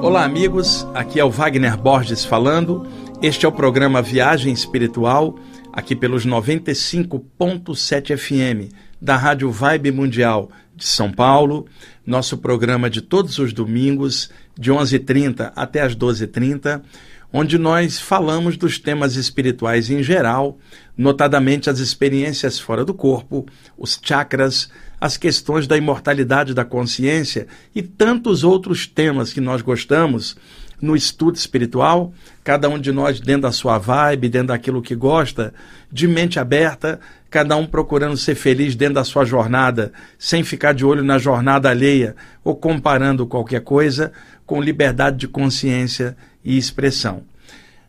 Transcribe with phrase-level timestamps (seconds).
[0.00, 0.86] Olá, amigos.
[0.94, 2.86] Aqui é o Wagner Borges falando.
[3.20, 5.36] Este é o programa Viagem Espiritual,
[5.72, 8.72] aqui pelos 95.7 FM
[9.02, 11.66] da Rádio Vibe Mundial de São Paulo.
[12.06, 16.80] Nosso programa de todos os domingos, de 11h30 até as 12h30,
[17.32, 20.58] onde nós falamos dos temas espirituais em geral,
[20.96, 23.44] notadamente as experiências fora do corpo,
[23.76, 24.70] os chakras,
[25.00, 30.36] as questões da imortalidade da consciência e tantos outros temas que nós gostamos
[30.80, 32.12] no estudo espiritual,
[32.44, 35.52] cada um de nós dentro da sua vibe, dentro daquilo que gosta,
[35.90, 40.84] de mente aberta, cada um procurando ser feliz dentro da sua jornada, sem ficar de
[40.84, 44.12] olho na jornada alheia ou comparando qualquer coisa,
[44.46, 47.22] com liberdade de consciência e expressão.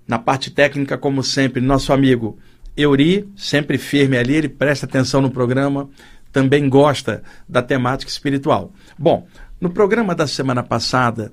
[0.08, 2.38] Na parte técnica, como sempre, nosso amigo
[2.76, 5.90] Euri, sempre firme ali, ele presta atenção no programa,
[6.32, 8.72] também gosta da temática espiritual.
[8.98, 9.28] Bom,
[9.60, 11.32] no programa da semana passada,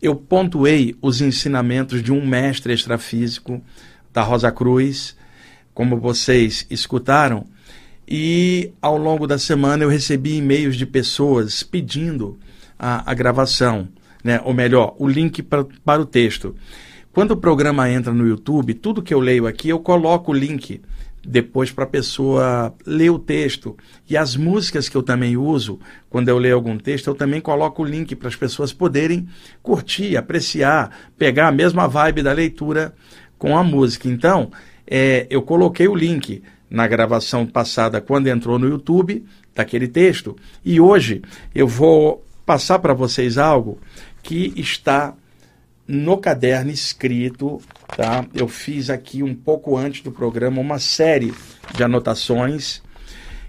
[0.00, 3.60] eu pontuei os ensinamentos de um mestre extrafísico
[4.12, 5.16] da Rosa Cruz,
[5.74, 7.46] como vocês escutaram,
[8.06, 12.38] e ao longo da semana eu recebi e-mails de pessoas pedindo
[12.78, 13.88] a, a gravação,
[14.24, 14.40] né?
[14.44, 16.54] ou melhor, o link pra, para o texto.
[17.12, 20.80] Quando o programa entra no YouTube, tudo que eu leio aqui, eu coloco o link
[21.28, 23.76] depois para a pessoa ler o texto.
[24.08, 27.82] E as músicas que eu também uso, quando eu leio algum texto, eu também coloco
[27.82, 29.28] o link para as pessoas poderem
[29.62, 32.94] curtir, apreciar, pegar a mesma vibe da leitura
[33.36, 34.08] com a música.
[34.08, 34.50] Então,
[34.86, 40.34] é, eu coloquei o link na gravação passada, quando entrou no YouTube, daquele texto.
[40.64, 41.20] E hoje
[41.54, 43.78] eu vou passar para vocês algo
[44.22, 45.14] que está
[45.88, 47.60] no caderno escrito,
[47.96, 48.26] tá?
[48.34, 51.32] Eu fiz aqui um pouco antes do programa uma série
[51.74, 52.82] de anotações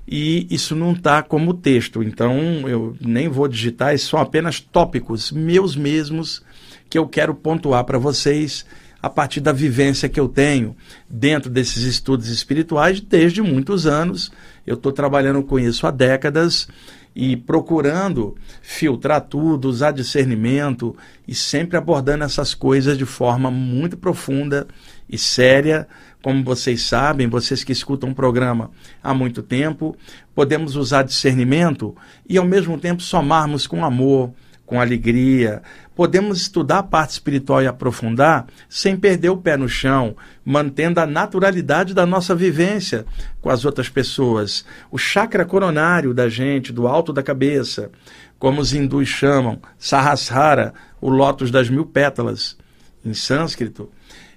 [0.08, 5.76] e isso não está como texto, então eu nem vou digitar, são apenas tópicos meus
[5.76, 6.42] mesmos
[6.90, 8.66] que eu quero pontuar para vocês
[9.02, 10.76] a partir da vivência que eu tenho
[11.10, 14.32] dentro desses estudos espirituais desde muitos anos.
[14.66, 16.68] Eu estou trabalhando com isso há décadas
[17.16, 20.96] e procurando filtrar tudo, usar discernimento
[21.28, 24.68] e sempre abordando essas coisas de forma muito profunda
[25.10, 25.88] e séria.
[26.22, 28.72] Como vocês sabem, vocês que escutam o programa
[29.02, 29.96] há muito tempo,
[30.36, 31.96] podemos usar discernimento
[32.28, 34.32] e ao mesmo tempo somarmos com amor,
[34.66, 35.62] com alegria.
[36.00, 40.16] Podemos estudar a parte espiritual e aprofundar sem perder o pé no chão,
[40.46, 43.06] mantendo a naturalidade da nossa vivência
[43.42, 44.64] com as outras pessoas.
[44.90, 47.92] O chakra coronário da gente, do alto da cabeça,
[48.40, 52.58] como os hindus chamam, Sahasrara, o lótus das mil pétalas,
[53.06, 53.92] em sânscrito,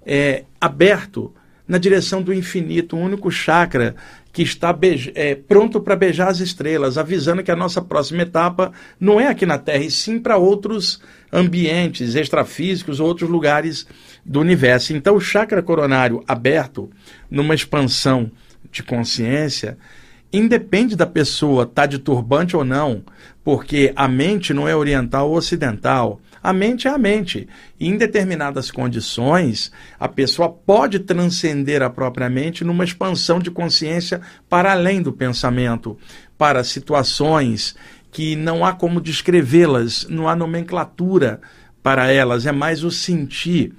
[0.05, 1.33] é aberto
[1.69, 3.95] na direção do infinito, o único chakra
[4.33, 4.77] que está
[5.15, 9.45] é, pronto para beijar as estrelas, avisando que a nossa próxima etapa não é aqui
[9.45, 13.87] na Terra, e sim para outros ambientes extrafísicos, outros lugares
[14.25, 14.95] do universo.
[14.95, 16.89] Então, o chakra coronário aberto,
[17.31, 18.31] numa expansão
[18.71, 19.77] de consciência,
[20.33, 23.05] independe da pessoa estar tá de turbante ou não,
[23.45, 26.21] porque a mente não é oriental ou ocidental.
[26.43, 27.49] A mente é a mente.
[27.79, 34.21] E em determinadas condições, a pessoa pode transcender a própria mente numa expansão de consciência
[34.49, 35.97] para além do pensamento,
[36.37, 37.77] para situações
[38.11, 41.41] que não há como descrevê-las, não há nomenclatura
[41.83, 43.75] para elas, é mais o sentir,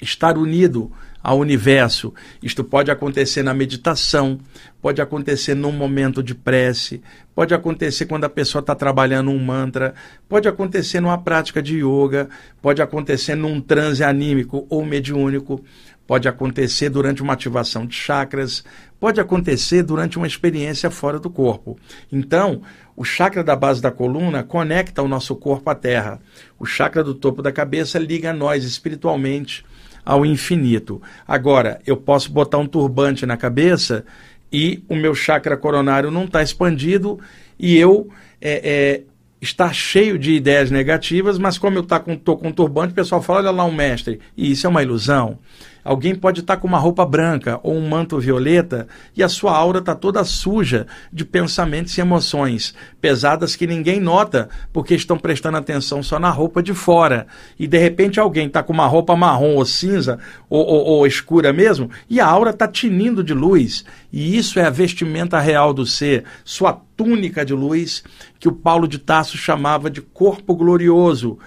[0.00, 0.90] estar unido
[1.22, 2.12] ao universo.
[2.42, 4.38] Isto pode acontecer na meditação,
[4.80, 7.02] pode acontecer num momento de prece,
[7.34, 9.94] pode acontecer quando a pessoa está trabalhando um mantra,
[10.28, 12.28] pode acontecer numa prática de yoga,
[12.62, 15.62] pode acontecer num transe anímico ou mediúnico,
[16.06, 18.64] pode acontecer durante uma ativação de chakras,
[18.98, 21.78] pode acontecer durante uma experiência fora do corpo.
[22.10, 22.62] Então,
[22.96, 26.20] o chakra da base da coluna conecta o nosso corpo à terra.
[26.58, 29.64] O chakra do topo da cabeça liga a nós espiritualmente
[30.04, 31.00] ao infinito.
[31.26, 34.04] Agora, eu posso botar um turbante na cabeça
[34.52, 37.18] e o meu chakra coronário não está expandido
[37.58, 38.08] e eu
[38.40, 39.02] é, é,
[39.40, 43.22] está cheio de ideias negativas, mas como eu estou tá com, com turbante, o pessoal
[43.22, 45.38] fala, olha lá um mestre, e isso é uma ilusão.
[45.84, 48.86] Alguém pode estar com uma roupa branca ou um manto violeta
[49.16, 54.48] e a sua aura está toda suja de pensamentos e emoções pesadas que ninguém nota
[54.72, 57.26] porque estão prestando atenção só na roupa de fora.
[57.58, 60.18] E de repente alguém está com uma roupa marrom ou cinza
[60.48, 63.84] ou, ou, ou escura mesmo e a aura está tinindo de luz.
[64.12, 68.04] E isso é a vestimenta real do ser, sua túnica de luz
[68.38, 71.38] que o Paulo de Tarso chamava de corpo glorioso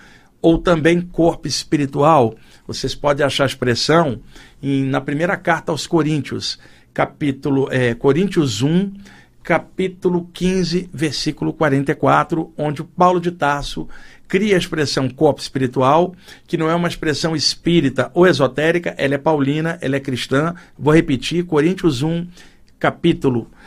[0.42, 2.36] ou também corpo espiritual.
[2.66, 4.20] Vocês podem achar a expressão
[4.62, 6.58] em, na primeira carta aos Coríntios,
[6.94, 8.94] capítulo é, Coríntios 1,
[9.44, 13.88] capítulo 15, versículo 44, onde o Paulo de Tarso
[14.30, 16.16] cria a expressão corpo espiritual,
[16.48, 20.56] que não é uma expressão espírita ou esotérica, ela é paulina, ela é cristã.
[20.80, 22.26] Vou repetir, Coríntios 1,
[22.80, 23.63] capítulo 15,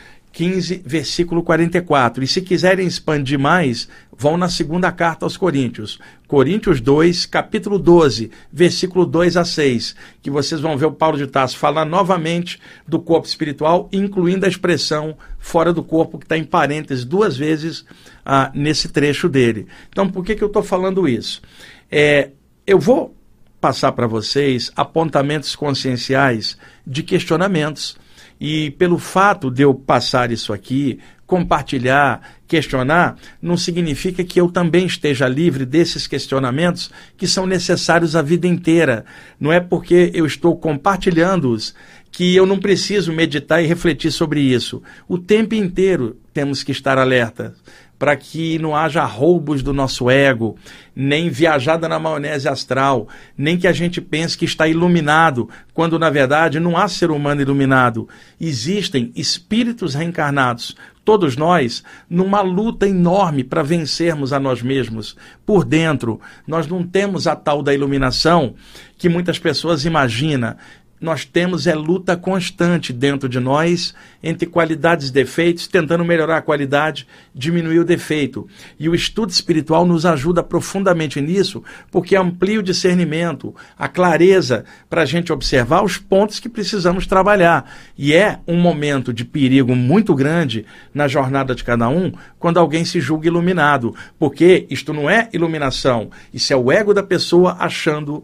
[0.85, 2.23] versículo 44.
[2.23, 8.29] E se quiserem expandir mais, vão na segunda carta aos Coríntios, Coríntios 2, capítulo 12,
[8.51, 12.99] versículo 2 a 6, que vocês vão ver o Paulo de Tarso falar novamente do
[12.99, 17.85] corpo espiritual, incluindo a expressão fora do corpo, que está em parênteses duas vezes
[18.25, 19.67] ah, nesse trecho dele.
[19.89, 21.41] Então, por que, que eu estou falando isso?
[21.89, 22.31] É,
[22.65, 23.15] eu vou
[23.59, 27.97] passar para vocês apontamentos conscienciais de questionamentos
[28.39, 34.85] e pelo fato de eu passar isso aqui, compartilhar, questionar, não significa que eu também
[34.85, 39.03] esteja livre desses questionamentos que são necessários a vida inteira.
[39.39, 41.75] Não é porque eu estou compartilhando-os
[42.09, 44.81] que eu não preciso meditar e refletir sobre isso.
[45.07, 47.53] O tempo inteiro temos que estar alerta
[47.97, 50.55] para que não haja roubos do nosso ego,
[50.95, 53.07] nem viajada na maionese astral,
[53.37, 57.41] nem que a gente pense que está iluminado, quando na verdade não há ser humano
[57.41, 58.07] iluminado.
[58.39, 65.15] Existem espíritos reencarnados, todos nós, numa luta enorme para vencermos a nós mesmos.
[65.45, 68.55] Por dentro, nós não temos a tal da iluminação
[68.97, 70.55] que muitas pessoas imaginam
[70.99, 76.41] nós temos é luta constante dentro de nós entre qualidades e defeitos, tentando melhorar a
[76.41, 78.47] qualidade, diminuir o defeito.
[78.79, 85.03] E o estudo espiritual nos ajuda profundamente nisso, porque amplia o discernimento, a clareza para
[85.03, 87.71] a gente observar os pontos que precisamos trabalhar.
[87.95, 92.83] E é um momento de perigo muito grande na jornada de cada um quando alguém
[92.83, 98.23] se julga iluminado, porque isto não é iluminação, isso é o ego da pessoa achando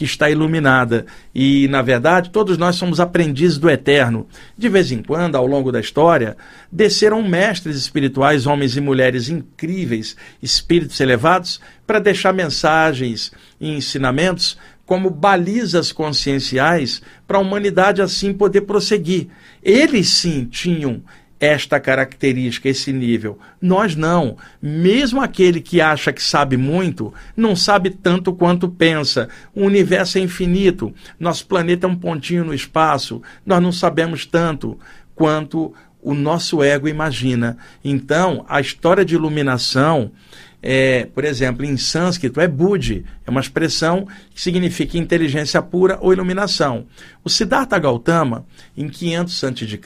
[0.00, 1.04] que está iluminada.
[1.34, 4.26] E, na verdade, todos nós somos aprendizes do eterno.
[4.56, 6.38] De vez em quando, ao longo da história,
[6.72, 13.30] desceram mestres espirituais, homens e mulheres incríveis, espíritos elevados, para deixar mensagens
[13.60, 14.56] e ensinamentos
[14.86, 19.28] como balizas conscienciais para a humanidade assim poder prosseguir.
[19.62, 21.02] Eles sim tinham
[21.40, 23.38] esta característica, esse nível.
[23.60, 24.36] Nós não.
[24.60, 29.28] Mesmo aquele que acha que sabe muito, não sabe tanto quanto pensa.
[29.54, 30.94] O universo é infinito.
[31.18, 33.22] Nosso planeta é um pontinho no espaço.
[33.44, 34.78] Nós não sabemos tanto
[35.14, 35.72] quanto
[36.02, 37.56] o nosso ego imagina.
[37.82, 40.12] Então, a história de iluminação
[40.62, 46.12] é, por exemplo, em sânscrito é Budi, é uma expressão que significa inteligência pura ou
[46.12, 46.86] iluminação.
[47.24, 48.44] O Siddhartha Gautama,
[48.76, 49.80] em 500 a.C.,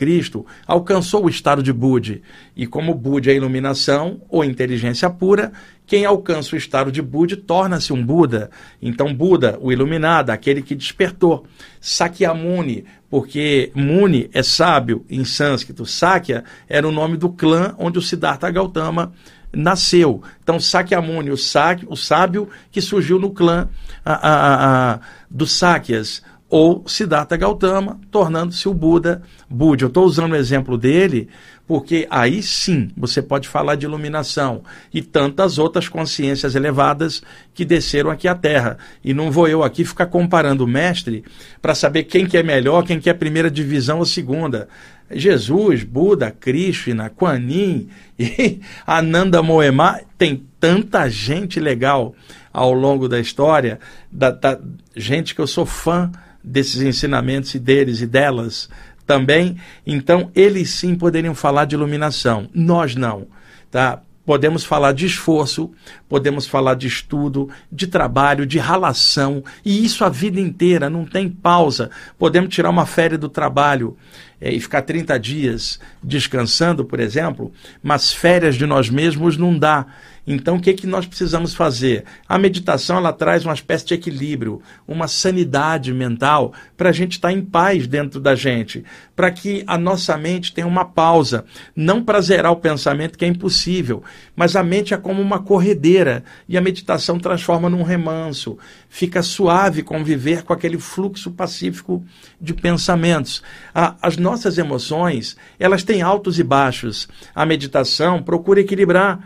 [0.66, 2.22] alcançou o estado de Budi,
[2.56, 5.52] e como Budi é iluminação ou inteligência pura,
[5.86, 8.50] quem alcança o estado de Budi torna-se um Buda.
[8.80, 11.44] Então, Buda, o iluminado, aquele que despertou.
[11.78, 15.84] Sakyamuni, porque Muni é sábio em sânscrito.
[15.84, 19.12] Sakya era o nome do clã onde o Siddhartha Gautama
[19.56, 20.22] nasceu.
[20.42, 23.68] Então, Sakyamuni, o, Sak, o sábio que surgiu no clã
[24.04, 29.84] a, a, a, dos Sakyas, ou Siddhartha Gautama, tornando-se o Buda Buda.
[29.84, 31.28] Eu estou usando o exemplo dele
[31.66, 34.62] porque aí sim você pode falar de iluminação
[34.92, 37.22] e tantas outras consciências elevadas
[37.54, 38.76] que desceram aqui à Terra.
[39.02, 41.24] E não vou eu aqui ficar comparando o mestre
[41.62, 44.68] para saber quem que é melhor, quem que é primeira divisão ou segunda.
[45.10, 52.14] Jesus, Buda, Krishna, Kuan Yin e Ananda Moema, tem tanta gente legal
[52.52, 53.78] ao longo da história,
[54.10, 54.58] da, da,
[54.94, 56.10] gente que eu sou fã
[56.42, 58.68] desses ensinamentos e deles e delas
[59.06, 59.56] também.
[59.86, 63.26] Então, eles sim poderiam falar de iluminação, nós não.
[63.70, 64.00] Tá?
[64.24, 65.70] Podemos falar de esforço,
[66.08, 71.28] podemos falar de estudo, de trabalho, de ralação, e isso a vida inteira, não tem
[71.28, 71.90] pausa.
[72.18, 73.96] Podemos tirar uma férias do trabalho
[74.40, 77.52] é, e ficar 30 dias descansando, por exemplo,
[77.82, 79.86] mas férias de nós mesmos não dá.
[80.26, 82.04] Então, o que, que nós precisamos fazer?
[82.26, 87.28] A meditação ela traz uma espécie de equilíbrio, uma sanidade mental para a gente estar
[87.28, 91.44] tá em paz dentro da gente, para que a nossa mente tenha uma pausa,
[91.76, 94.02] não para zerar o pensamento, que é impossível,
[94.34, 98.58] mas a mente é como uma corredeira e a meditação transforma num remanso.
[98.88, 102.02] Fica suave conviver com aquele fluxo pacífico
[102.40, 103.42] de pensamentos.
[103.74, 107.08] As nossas emoções, elas têm altos e baixos.
[107.34, 109.20] A meditação procura equilibrar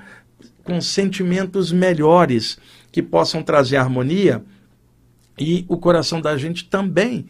[0.69, 2.59] com sentimentos melhores
[2.93, 4.45] que possam trazer harmonia
[5.39, 7.25] e o coração da gente também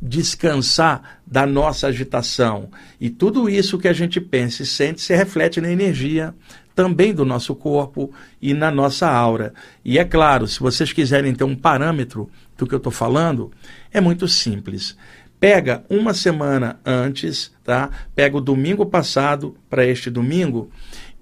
[0.00, 2.70] descansar da nossa agitação.
[2.98, 6.34] E tudo isso que a gente pensa e sente se reflete na energia
[6.74, 9.52] também do nosso corpo e na nossa aura.
[9.84, 13.52] E é claro, se vocês quiserem ter um parâmetro do que eu estou falando,
[13.92, 14.96] é muito simples.
[15.38, 17.90] Pega uma semana antes, tá?
[18.14, 20.70] Pega o domingo passado para este domingo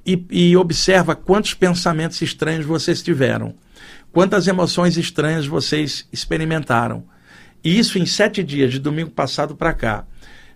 [0.07, 3.55] e, e observa quantos pensamentos estranhos vocês tiveram,
[4.13, 7.05] quantas emoções estranhas vocês experimentaram.
[7.65, 10.07] E isso em sete dias, de domingo passado para cá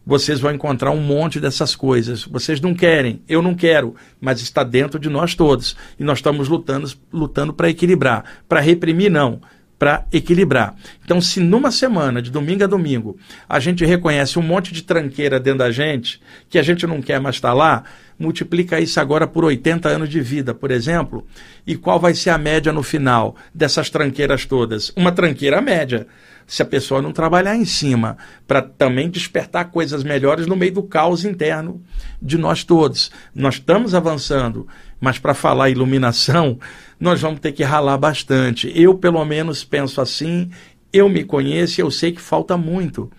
[0.05, 2.25] vocês vão encontrar um monte dessas coisas.
[2.25, 5.77] Vocês não querem, eu não quero, mas está dentro de nós todos.
[5.99, 8.25] E nós estamos lutando lutando para equilibrar.
[8.49, 9.41] Para reprimir, não.
[9.81, 10.75] Para equilibrar.
[11.03, 13.19] Então, se numa semana, de domingo a domingo,
[13.49, 16.21] a gente reconhece um monte de tranqueira dentro da gente,
[16.51, 17.85] que a gente não quer mais estar lá,
[18.19, 21.27] multiplica isso agora por 80 anos de vida, por exemplo,
[21.67, 24.93] e qual vai ser a média no final dessas tranqueiras todas?
[24.95, 26.07] Uma tranqueira média
[26.47, 30.83] se a pessoa não trabalhar em cima, para também despertar coisas melhores no meio do
[30.83, 31.81] caos interno
[32.21, 33.11] de nós todos.
[33.33, 34.67] Nós estamos avançando,
[35.01, 36.59] mas para falar iluminação,
[36.99, 38.71] nós vamos ter que ralar bastante.
[38.75, 40.51] Eu, pelo menos, penso assim,
[40.93, 43.11] eu me conheço e eu sei que falta muito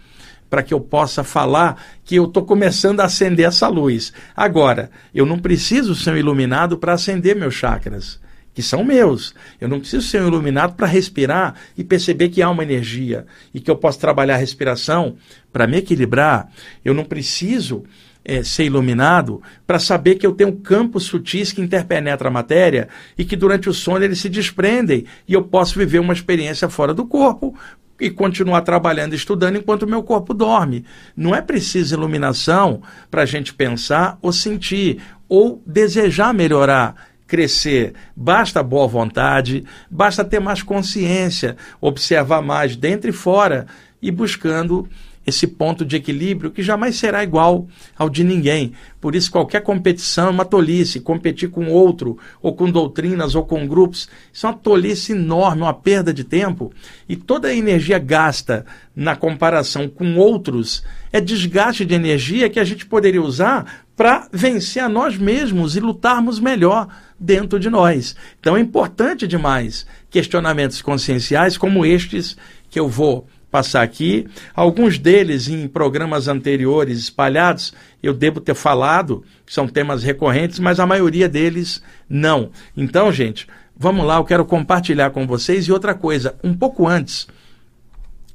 [0.50, 4.12] para que eu possa falar que eu estou começando a acender essa luz.
[4.36, 8.20] Agora, eu não preciso ser um iluminado para acender meus chakras
[8.54, 9.34] que são meus.
[9.60, 13.60] Eu não preciso ser um iluminado para respirar e perceber que há uma energia e
[13.60, 15.16] que eu posso trabalhar a respiração
[15.52, 16.50] para me equilibrar.
[16.84, 17.84] Eu não preciso
[18.24, 22.88] é, ser iluminado para saber que eu tenho campos sutis que interpenetram a matéria
[23.18, 26.94] e que durante o sono eles se desprendem e eu posso viver uma experiência fora
[26.94, 27.58] do corpo
[28.00, 30.86] e continuar trabalhando e estudando enquanto o meu corpo dorme.
[31.16, 35.00] Não é preciso iluminação para a gente pensar ou sentir
[35.30, 43.14] ou desejar melhorar crescer, basta boa vontade, basta ter mais consciência, observar mais dentro e
[43.14, 43.68] fora
[44.02, 44.86] e buscando
[45.26, 48.74] esse ponto de equilíbrio que jamais será igual ao de ninguém.
[49.00, 51.00] Por isso, qualquer competição é uma tolice.
[51.00, 55.74] Competir com outro, ou com doutrinas, ou com grupos, isso é uma tolice enorme, uma
[55.74, 56.72] perda de tempo.
[57.08, 62.64] E toda a energia gasta na comparação com outros é desgaste de energia que a
[62.64, 66.88] gente poderia usar para vencer a nós mesmos e lutarmos melhor
[67.20, 68.16] dentro de nós.
[68.40, 72.36] Então é importante demais questionamentos conscienciais como estes
[72.70, 74.26] que eu vou passar aqui.
[74.56, 80.88] Alguns deles em programas anteriores espalhados, eu devo ter falado, são temas recorrentes, mas a
[80.88, 82.50] maioria deles não.
[82.76, 85.66] Então, gente, vamos lá, eu quero compartilhar com vocês.
[85.66, 87.28] E outra coisa, um pouco antes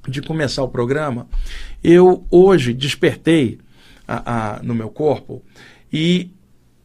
[0.06, 1.26] de começar o programa,
[1.82, 3.58] eu hoje despertei
[4.06, 5.42] a, a, no meu corpo
[5.92, 6.30] e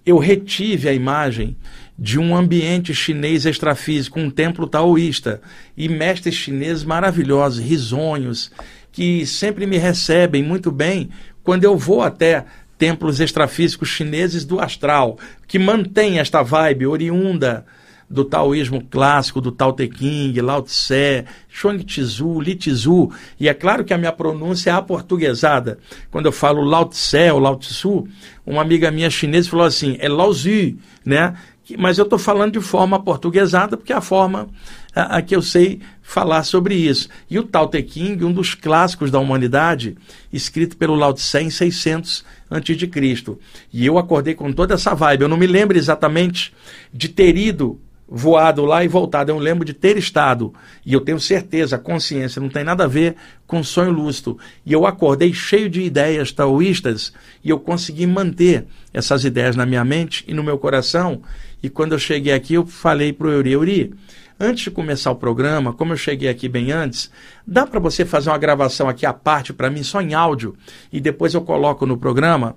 [0.05, 1.55] eu retive a imagem
[2.01, 5.39] de um ambiente chinês extrafísico, um templo taoísta,
[5.77, 8.51] e mestres chineses maravilhosos, risonhos,
[8.91, 11.11] que sempre me recebem muito bem
[11.43, 12.43] quando eu vou até
[12.75, 17.63] templos extrafísicos chineses do astral, que mantém esta vibe oriunda
[18.11, 23.53] do taoísmo clássico, do Tao Te Ching, Lao Tse, Chuang Tzu, Li Tzu, e é
[23.53, 25.79] claro que a minha pronúncia é aportuguesada.
[26.11, 28.05] Quando eu falo Lao Tse ou Lao Tzu,
[28.45, 31.35] uma amiga minha chinesa falou assim, é Lao Tzu, né?
[31.77, 34.49] Mas eu estou falando de forma portuguesada, porque é a forma
[34.95, 37.09] a, a, que eu sei falar sobre isso.
[37.29, 39.95] E o Tao Te Ching, um dos clássicos da humanidade,
[40.31, 43.37] escrito pelo Lao Tse em 600 a.C.
[43.71, 45.23] E eu acordei com toda essa vibe.
[45.23, 46.53] Eu não me lembro exatamente
[46.93, 47.79] de ter ido
[48.13, 49.31] voado lá e voltado.
[49.31, 50.53] Eu lembro de ter estado,
[50.85, 53.15] e eu tenho certeza, a consciência não tem nada a ver
[53.47, 54.37] com sonho lúcido.
[54.65, 59.85] E eu acordei cheio de ideias taoístas e eu consegui manter essas ideias na minha
[59.85, 61.21] mente e no meu coração.
[61.63, 63.93] E quando eu cheguei aqui, eu falei para o Euri, Euri,
[64.41, 67.11] antes de começar o programa, como eu cheguei aqui bem antes,
[67.45, 70.55] dá para você fazer uma gravação aqui à parte para mim, só em áudio,
[70.91, 72.55] e depois eu coloco no programa?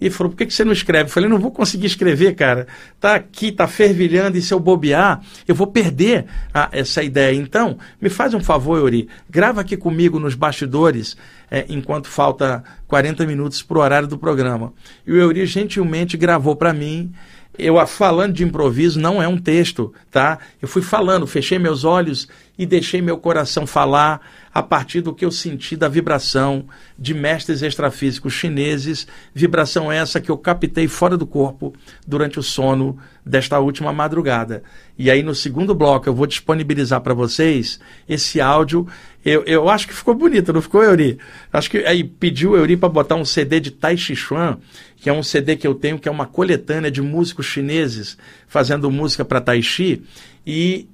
[0.00, 1.08] E falou: por que, você não escreve?
[1.08, 2.66] Eu falei: não vou conseguir escrever, cara.
[3.00, 7.34] Tá aqui, tá fervilhando, e se eu bobear, eu vou perder a, essa ideia.
[7.36, 11.16] Então, me faz um favor, Yuri, grava aqui comigo nos bastidores,
[11.50, 14.72] é, enquanto falta 40 minutos para o horário do programa.
[15.06, 17.12] E o Yuri gentilmente gravou para mim
[17.58, 20.38] eu falando de improviso não é um texto, tá?
[20.60, 24.20] Eu fui falando, fechei meus olhos e deixei meu coração falar
[24.52, 30.30] a partir do que eu senti da vibração de mestres extrafísicos chineses, vibração essa que
[30.30, 31.74] eu captei fora do corpo
[32.06, 32.96] durante o sono
[33.26, 34.62] desta última madrugada.
[34.96, 38.86] E aí no segundo bloco eu vou disponibilizar para vocês esse áudio.
[39.24, 41.18] Eu, eu acho que ficou bonito, não ficou, Euri?
[41.52, 44.58] Acho que aí pediu o Euri para botar um CD de Tai Chi Chuan,
[44.98, 48.88] que é um CD que eu tenho, que é uma coletânea de músicos chineses fazendo
[48.88, 50.04] música para Tai Chi.
[50.46, 50.86] E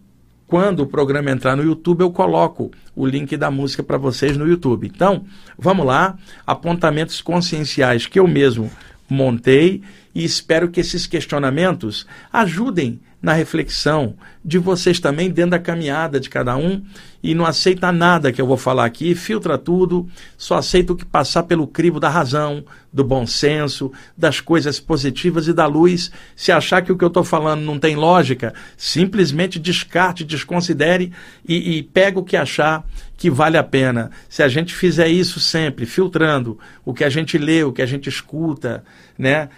[0.50, 4.48] quando o programa entrar no YouTube, eu coloco o link da música para vocês no
[4.48, 4.90] YouTube.
[4.92, 5.24] Então,
[5.56, 8.68] vamos lá, apontamentos conscienciais que eu mesmo
[9.08, 9.80] montei
[10.12, 16.30] e espero que esses questionamentos ajudem na reflexão de vocês também, dentro da caminhada de
[16.30, 16.82] cada um,
[17.22, 20.08] e não aceita nada que eu vou falar aqui, filtra tudo,
[20.38, 25.46] só aceita o que passar pelo crivo da razão, do bom senso, das coisas positivas
[25.46, 26.10] e da luz.
[26.34, 31.12] Se achar que o que eu estou falando não tem lógica, simplesmente descarte, desconsidere
[31.46, 32.86] e, e pega o que achar
[33.18, 34.10] que vale a pena.
[34.30, 37.86] Se a gente fizer isso sempre, filtrando o que a gente lê, o que a
[37.86, 38.82] gente escuta,
[39.18, 39.50] né,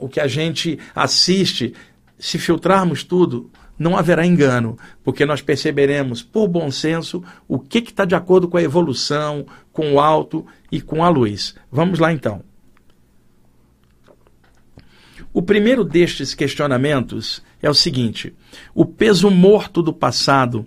[0.00, 1.72] o que a gente assiste,
[2.18, 8.04] se filtrarmos tudo, não haverá engano, porque nós perceberemos, por bom senso, o que está
[8.04, 11.54] de acordo com a evolução, com o alto e com a luz.
[11.70, 12.42] Vamos lá então.
[15.32, 18.32] O primeiro destes questionamentos é o seguinte:
[18.72, 20.64] o peso morto do passado,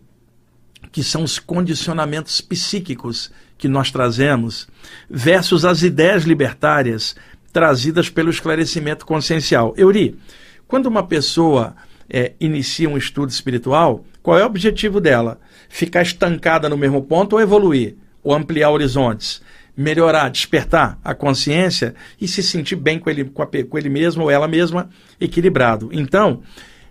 [0.91, 4.67] que são os condicionamentos psíquicos que nós trazemos,
[5.09, 7.15] versus as ideias libertárias
[7.53, 9.73] trazidas pelo esclarecimento consciencial.
[9.77, 10.19] Euri,
[10.67, 11.75] quando uma pessoa
[12.09, 15.39] é, inicia um estudo espiritual, qual é o objetivo dela?
[15.69, 17.95] Ficar estancada no mesmo ponto ou evoluir?
[18.23, 19.41] Ou ampliar horizontes?
[19.75, 24.23] Melhorar, despertar a consciência e se sentir bem com ele, com, a, com ele mesmo
[24.23, 25.89] ou ela mesma, equilibrado.
[25.91, 26.41] Então,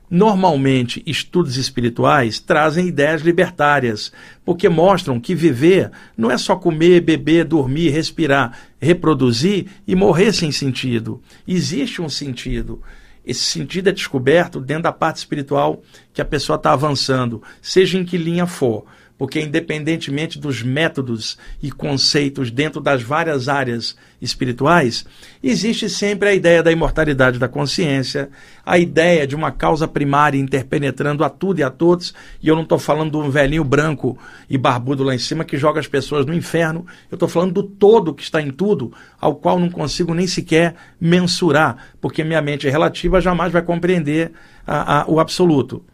[0.08, 4.12] Normalmente, estudos espirituais trazem ideias libertárias,
[4.44, 10.52] porque mostram que viver não é só comer, beber, dormir, respirar, reproduzir e morrer sem
[10.52, 11.20] sentido.
[11.46, 12.80] Existe um sentido.
[13.26, 15.82] Esse sentido é descoberto dentro da parte espiritual
[16.14, 18.84] que a pessoa está avançando, seja em que linha for
[19.18, 25.06] porque independentemente dos métodos e conceitos dentro das várias áreas espirituais,
[25.42, 28.28] existe sempre a ideia da imortalidade da consciência,
[28.64, 32.62] a ideia de uma causa primária interpenetrando a tudo e a todos, e eu não
[32.62, 34.18] estou falando de um velhinho branco
[34.48, 37.62] e barbudo lá em cima que joga as pessoas no inferno, eu estou falando do
[37.62, 42.68] todo que está em tudo, ao qual não consigo nem sequer mensurar, porque minha mente
[42.68, 44.32] relativa jamais vai compreender
[44.66, 45.84] a, a, o absoluto.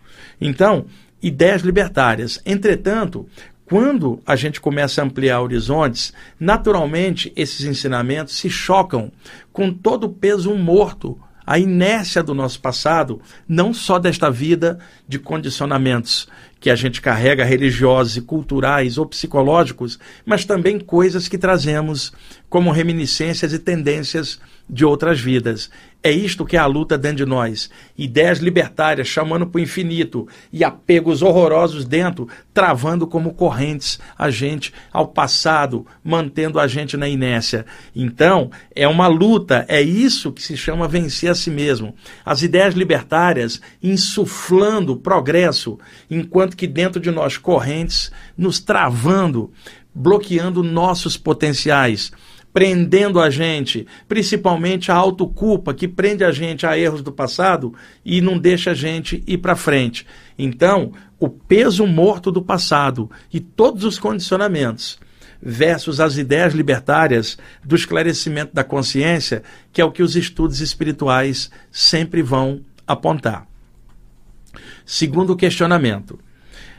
[0.41, 0.87] Então,
[1.23, 2.41] ideias libertárias.
[2.45, 3.26] Entretanto,
[3.64, 9.11] quando a gente começa a ampliar horizontes, naturalmente esses ensinamentos se chocam
[9.52, 15.19] com todo o peso morto, a inércia do nosso passado, não só desta vida de
[15.19, 16.29] condicionamentos
[16.61, 22.13] que a gente carrega religiosos e culturais ou psicológicos, mas também coisas que trazemos
[22.49, 25.71] como reminiscências e tendências de outras vidas.
[26.04, 27.71] É isto que é a luta dentro de nós.
[27.97, 34.73] Ideias libertárias chamando para o infinito e apegos horrorosos dentro, travando como correntes a gente
[34.93, 37.65] ao passado, mantendo a gente na inércia.
[37.95, 41.95] Então, é uma luta, é isso que se chama vencer a si mesmo.
[42.25, 45.78] As ideias libertárias insuflando progresso,
[46.10, 49.52] enquanto que dentro de nós correntes nos travando,
[49.95, 52.10] bloqueando nossos potenciais
[52.52, 58.21] prendendo a gente, principalmente a autoculpa que prende a gente a erros do passado e
[58.21, 60.06] não deixa a gente ir para frente.
[60.38, 64.99] Então, o peso morto do passado e todos os condicionamentos
[65.41, 71.50] versus as ideias libertárias do esclarecimento da consciência, que é o que os estudos espirituais
[71.71, 73.47] sempre vão apontar.
[74.84, 76.19] Segundo questionamento,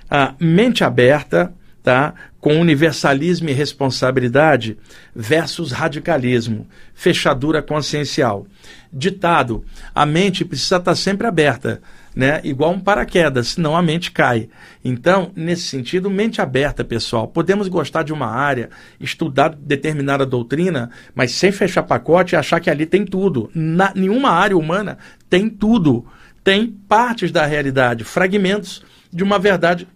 [0.09, 2.13] a mente aberta tá?
[2.39, 4.77] com universalismo e responsabilidade
[5.15, 8.47] versus radicalismo, fechadura consciencial.
[8.91, 11.81] Ditado: a mente precisa estar sempre aberta,
[12.15, 12.41] né?
[12.43, 14.49] igual um paraquedas, senão a mente cai.
[14.83, 17.27] Então, nesse sentido, mente aberta, pessoal.
[17.27, 18.69] Podemos gostar de uma área,
[18.99, 23.49] estudar determinada doutrina, mas sem fechar pacote e achar que ali tem tudo.
[23.53, 24.97] Na, nenhuma área humana
[25.29, 26.05] tem tudo.
[26.43, 29.87] Tem partes da realidade, fragmentos de uma verdade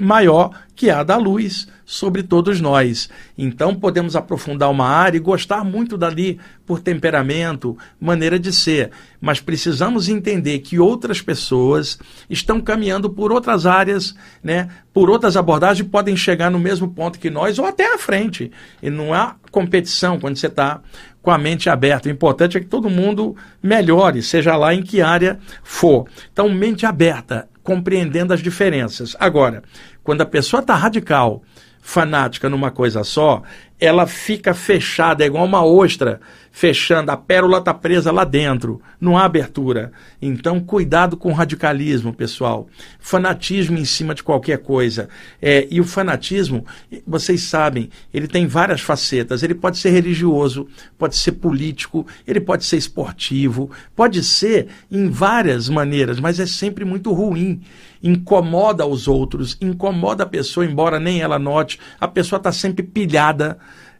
[0.00, 3.10] maior que a da luz sobre todos nós.
[3.36, 9.40] Então podemos aprofundar uma área e gostar muito dali por temperamento, maneira de ser, mas
[9.40, 11.98] precisamos entender que outras pessoas
[12.30, 17.28] estão caminhando por outras áreas, né, por outras abordagens podem chegar no mesmo ponto que
[17.28, 18.50] nós ou até à frente.
[18.82, 20.80] E não há competição quando você está
[21.20, 22.08] com a mente aberta.
[22.08, 26.06] O importante é que todo mundo melhore, seja lá em que área for.
[26.32, 29.14] Então, mente aberta, compreendendo as diferenças.
[29.18, 29.62] Agora,
[30.02, 31.42] quando a pessoa está radical,
[31.80, 33.42] fanática numa coisa só,
[33.80, 36.20] ela fica fechada, é igual uma ostra
[36.52, 39.92] fechando, a pérola está presa lá dentro, não há abertura.
[40.20, 42.68] Então, cuidado com o radicalismo, pessoal.
[42.98, 45.08] Fanatismo em cima de qualquer coisa.
[45.40, 46.66] É, e o fanatismo,
[47.06, 49.42] vocês sabem, ele tem várias facetas.
[49.42, 55.68] Ele pode ser religioso, pode ser político, ele pode ser esportivo, pode ser em várias
[55.68, 57.62] maneiras, mas é sempre muito ruim
[58.02, 61.78] incomoda os outros, incomoda a pessoa, embora nem ela note.
[62.00, 63.58] A pessoa está sempre pilhada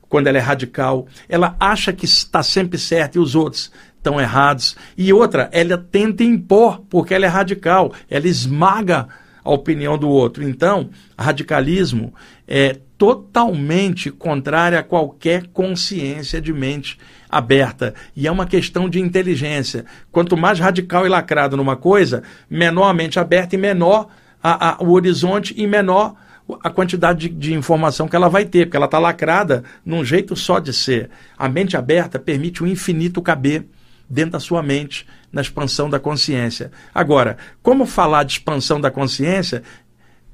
[0.08, 1.06] quando ela é radical.
[1.28, 4.76] Ela acha que está sempre certa e os outros estão errados.
[4.96, 9.08] E outra, ela tenta impor, porque ela é radical, ela esmaga
[9.44, 10.42] a opinião do outro.
[10.42, 12.12] Então, radicalismo
[12.48, 16.98] é totalmente contrário a qualquer consciência de mente
[17.30, 17.94] aberta.
[18.14, 19.86] E é uma questão de inteligência.
[20.12, 24.08] Quanto mais radical e lacrado numa coisa, menor a mente aberta e menor
[24.42, 26.14] a, a, o horizonte e menor
[26.62, 30.36] a quantidade de, de, informação que ela vai ter, porque ela está lacrada num jeito
[30.36, 31.08] só de ser.
[31.38, 33.64] A mente aberta permite o infinito caber
[34.10, 36.70] dentro da sua mente, na expansão da consciência.
[36.94, 39.62] Agora, como falar de expansão da consciência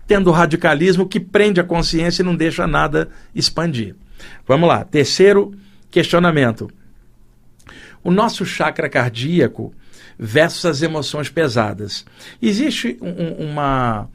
[0.07, 3.95] tendo radicalismo que prende a consciência e não deixa nada expandir?
[4.47, 4.85] Vamos lá.
[4.85, 5.55] Terceiro
[5.91, 6.71] questionamento.
[8.03, 9.75] O nosso chakra cardíaco
[10.19, 12.05] versus as emoções pesadas.
[12.41, 14.09] Existe um, uma,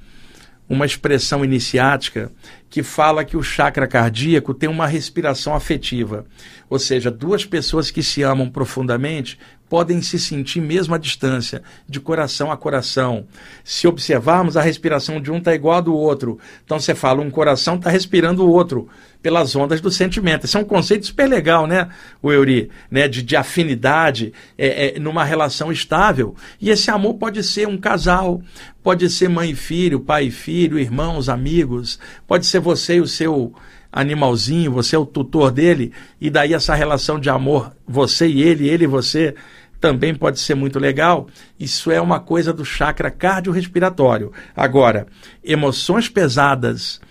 [0.67, 2.31] uma expressão iniciática
[2.69, 6.25] que fala que o chakra cardíaco tem uma respiração afetiva.
[6.69, 9.37] Ou seja, duas pessoas que se amam profundamente
[9.71, 13.25] podem se sentir mesmo à distância, de coração a coração.
[13.63, 16.37] Se observarmos, a respiração de um está igual a do outro.
[16.65, 18.89] Então você fala, um coração está respirando o outro
[19.21, 20.43] pelas ondas do sentimento.
[20.43, 21.87] Esse é um conceito super legal, né,
[22.21, 22.69] o Euri?
[22.91, 26.35] Né, de, de afinidade é, é, numa relação estável.
[26.59, 28.41] E esse amor pode ser um casal,
[28.83, 33.07] pode ser mãe e filho, pai e filho, irmãos, amigos, pode ser você e o
[33.07, 33.55] seu
[33.91, 38.69] animalzinho, você é o tutor dele, e daí essa relação de amor, você e ele,
[38.69, 39.35] ele e você,
[39.81, 41.27] também pode ser muito legal.
[41.59, 44.31] Isso é uma coisa do chakra cardiorrespiratório.
[44.55, 45.07] Agora,
[45.43, 47.01] emoções pesadas,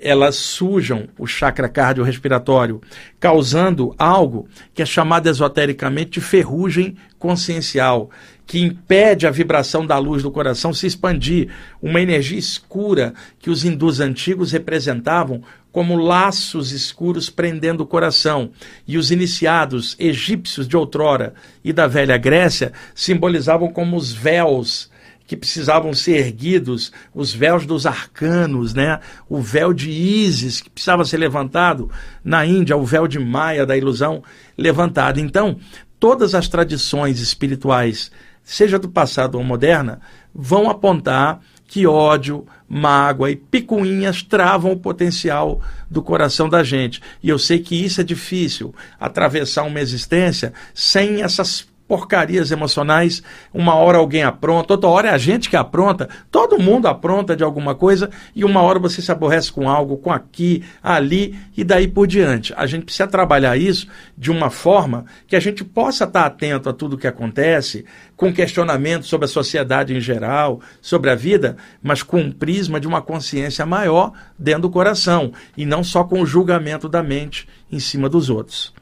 [0.00, 2.80] elas sujam o chakra cardiorrespiratório,
[3.18, 8.10] causando algo que é chamado esotericamente de ferrugem consciencial,
[8.46, 11.48] que impede a vibração da luz do coração se expandir,
[11.80, 18.50] uma energia escura que os hindus antigos representavam como laços escuros prendendo o coração,
[18.88, 24.90] e os iniciados egípcios de outrora e da velha Grécia simbolizavam como os véus
[25.30, 28.98] que precisavam ser erguidos, os véus dos arcanos, né?
[29.28, 31.88] O véu de Ísis que precisava ser levantado
[32.24, 34.24] na Índia, o véu de Maia da ilusão
[34.58, 35.20] levantado.
[35.20, 35.56] Então,
[36.00, 38.10] todas as tradições espirituais,
[38.42, 40.00] seja do passado ou moderna,
[40.34, 47.00] vão apontar que ódio, mágoa e picuinhas travam o potencial do coração da gente.
[47.22, 53.20] E eu sei que isso é difícil, atravessar uma existência sem essas porcarias emocionais.
[53.52, 56.08] Uma hora alguém apronta, outra hora é a gente que apronta.
[56.30, 60.12] Todo mundo apronta de alguma coisa e uma hora você se aborrece com algo, com
[60.12, 62.54] aqui, ali e daí por diante.
[62.56, 66.72] A gente precisa trabalhar isso de uma forma que a gente possa estar atento a
[66.72, 67.84] tudo que acontece,
[68.16, 72.86] com questionamento sobre a sociedade em geral, sobre a vida, mas com um prisma de
[72.86, 77.80] uma consciência maior dentro do coração e não só com o julgamento da mente em
[77.80, 78.72] cima dos outros.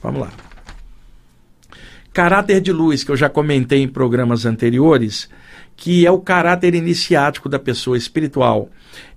[0.00, 0.51] Vamos lá.
[2.12, 5.28] Caráter de luz, que eu já comentei em programas anteriores,
[5.76, 8.68] que é o caráter iniciático da pessoa espiritual,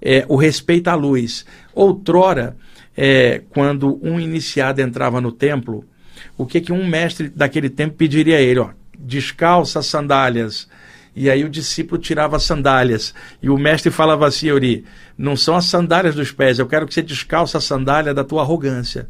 [0.01, 1.45] é, o respeito à luz.
[1.73, 2.55] Outrora,
[2.95, 5.84] é, quando um iniciado entrava no templo,
[6.38, 8.60] o que, que um mestre daquele tempo pediria a ele?
[8.60, 10.67] Ó, descalça as sandálias.
[11.15, 13.13] E aí o discípulo tirava as sandálias.
[13.41, 14.86] E o mestre falava assim, Yuri,
[15.17, 18.41] não são as sandálias dos pés, eu quero que você descalça a sandália da tua
[18.41, 19.08] arrogância.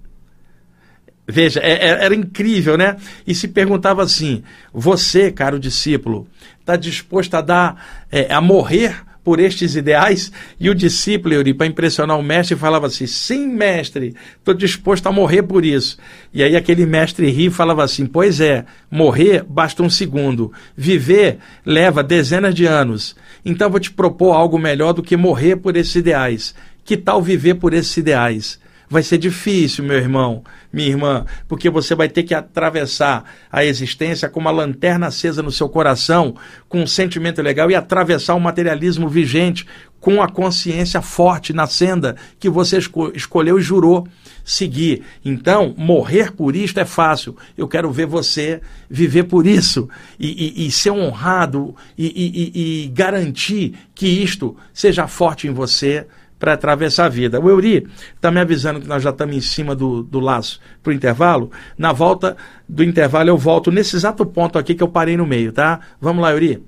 [1.27, 2.97] Veja, é, é, era incrível, né?
[3.25, 6.27] E se perguntava assim: você, caro discípulo,
[6.59, 10.31] está disposto a dar, é, a morrer por estes ideais?
[10.59, 15.11] E o discípulo, Euri, para impressionar o mestre, falava assim: sim, mestre, estou disposto a
[15.11, 15.97] morrer por isso.
[16.31, 21.39] E aí aquele mestre ri e falava assim: pois é, morrer basta um segundo, viver
[21.65, 23.15] leva dezenas de anos.
[23.43, 26.53] Então vou te propor algo melhor do que morrer por esses ideais.
[26.83, 28.59] Que tal viver por esses ideais?
[28.95, 34.29] Vai ser difícil, meu irmão, minha irmã, porque você vai ter que atravessar a existência
[34.29, 36.33] com uma lanterna acesa no seu coração,
[36.69, 39.67] com um sentimento legal e atravessar o materialismo vigente
[39.99, 44.07] com a consciência forte na senda que você esco escolheu e jurou
[44.45, 45.03] seguir.
[45.25, 47.35] Então, morrer por isto é fácil.
[47.57, 53.73] Eu quero ver você viver por isso e, e, e ser honrado e, e garantir
[53.93, 56.07] que isto seja forte em você
[56.39, 57.39] para atravessar a vida.
[57.39, 60.91] O Euri está me avisando que nós já estamos em cima do, do laço para
[60.91, 61.51] o intervalo.
[61.77, 62.35] Na volta
[62.67, 65.79] do intervalo eu volto nesse exato ponto aqui que eu parei no meio, tá?
[65.99, 66.63] Vamos lá, Euri.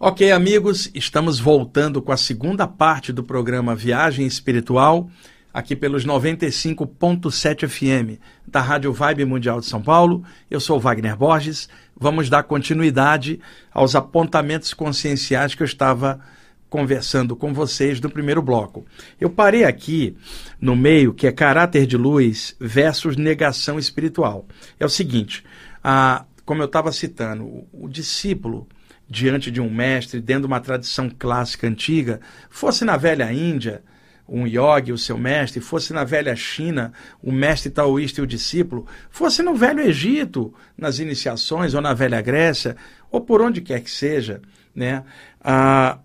[0.00, 5.10] Ok, amigos, estamos voltando com a segunda parte do programa Viagem Espiritual,
[5.52, 10.22] aqui pelos 95.7 FM da Rádio Vibe Mundial de São Paulo.
[10.48, 11.68] Eu sou Wagner Borges.
[11.98, 13.40] Vamos dar continuidade
[13.72, 16.20] aos apontamentos conscienciais que eu estava
[16.68, 18.84] conversando com vocês no primeiro bloco.
[19.20, 20.16] Eu parei aqui
[20.60, 24.46] no meio que é caráter de luz versus negação espiritual.
[24.78, 25.44] É o seguinte,
[25.82, 28.66] a, como eu estava citando, o, o discípulo
[29.08, 33.82] diante de um mestre, dentro de uma tradição clássica antiga, fosse na velha Índia,
[34.28, 38.86] um yogi, o seu mestre, fosse na velha China, o mestre taoísta e o discípulo,
[39.08, 42.76] fosse no velho Egito, nas iniciações, ou na velha Grécia,
[43.10, 44.42] ou por onde quer que seja,
[44.74, 45.02] né?
[45.40, 45.98] Ah,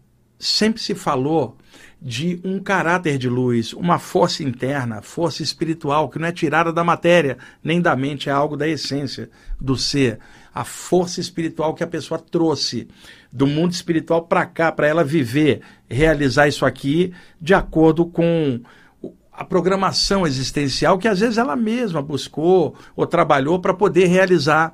[0.44, 1.58] sempre se falou
[2.02, 6.84] de um caráter de luz, uma força interna, força espiritual, que não é tirada da
[6.84, 9.30] matéria, nem da mente, é algo da essência
[9.60, 10.20] do ser.
[10.54, 12.90] A força espiritual que a pessoa trouxe
[13.32, 18.60] do mundo espiritual para cá, para ela viver, realizar isso aqui de acordo com
[19.32, 24.74] a programação existencial que às vezes ela mesma buscou ou trabalhou para poder realizar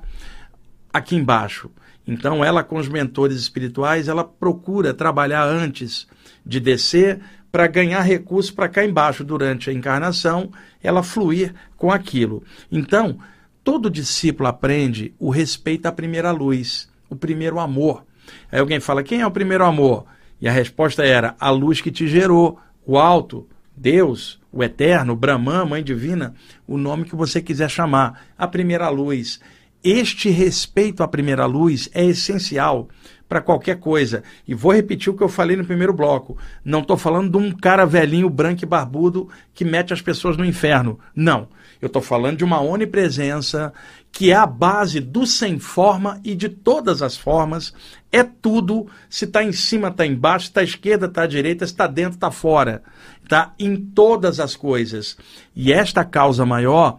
[0.92, 1.70] aqui embaixo.
[2.10, 6.08] Então, ela com os mentores espirituais, ela procura trabalhar antes
[6.44, 7.20] de descer
[7.52, 10.50] para ganhar recursos para cá embaixo durante a encarnação,
[10.82, 12.42] ela fluir com aquilo.
[12.70, 13.16] Então,
[13.62, 18.04] todo discípulo aprende o respeito à primeira luz, o primeiro amor.
[18.50, 20.04] Aí alguém fala: "Quem é o primeiro amor?"
[20.40, 23.46] E a resposta era: a luz que te gerou, o alto,
[23.76, 26.34] Deus, o eterno, Brahman, mãe divina,
[26.66, 29.38] o nome que você quiser chamar, a primeira luz.
[29.82, 32.88] Este respeito à primeira luz é essencial
[33.30, 34.24] para qualquer coisa.
[34.46, 36.36] E vou repetir o que eu falei no primeiro bloco.
[36.64, 40.44] Não estou falando de um cara velhinho, branco e barbudo que mete as pessoas no
[40.44, 40.98] inferno.
[41.14, 41.48] Não.
[41.80, 43.72] Eu estou falando de uma onipresença
[44.12, 47.72] que é a base do sem forma e de todas as formas.
[48.12, 48.88] É tudo.
[49.08, 52.30] Se está em cima, está embaixo, está à esquerda, está à direita, está dentro, está
[52.30, 52.82] fora.
[53.22, 55.16] Está em todas as coisas.
[55.54, 56.98] E esta causa maior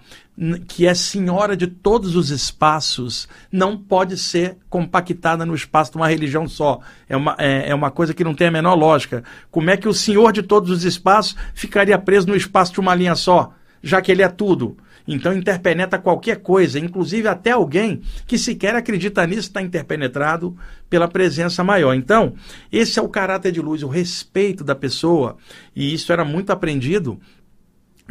[0.67, 6.07] que é senhora de todos os espaços, não pode ser compactada no espaço de uma
[6.07, 6.79] religião só.
[7.07, 9.23] É uma, é, é, uma coisa que não tem a menor lógica.
[9.51, 12.95] Como é que o senhor de todos os espaços ficaria preso no espaço de uma
[12.95, 14.77] linha só, já que ele é tudo?
[15.07, 20.55] Então interpenetra qualquer coisa, inclusive até alguém que sequer acredita nisso está interpenetrado
[20.89, 21.93] pela presença maior.
[21.93, 22.33] Então,
[22.71, 25.37] esse é o caráter de luz, o respeito da pessoa,
[25.75, 27.19] e isso era muito aprendido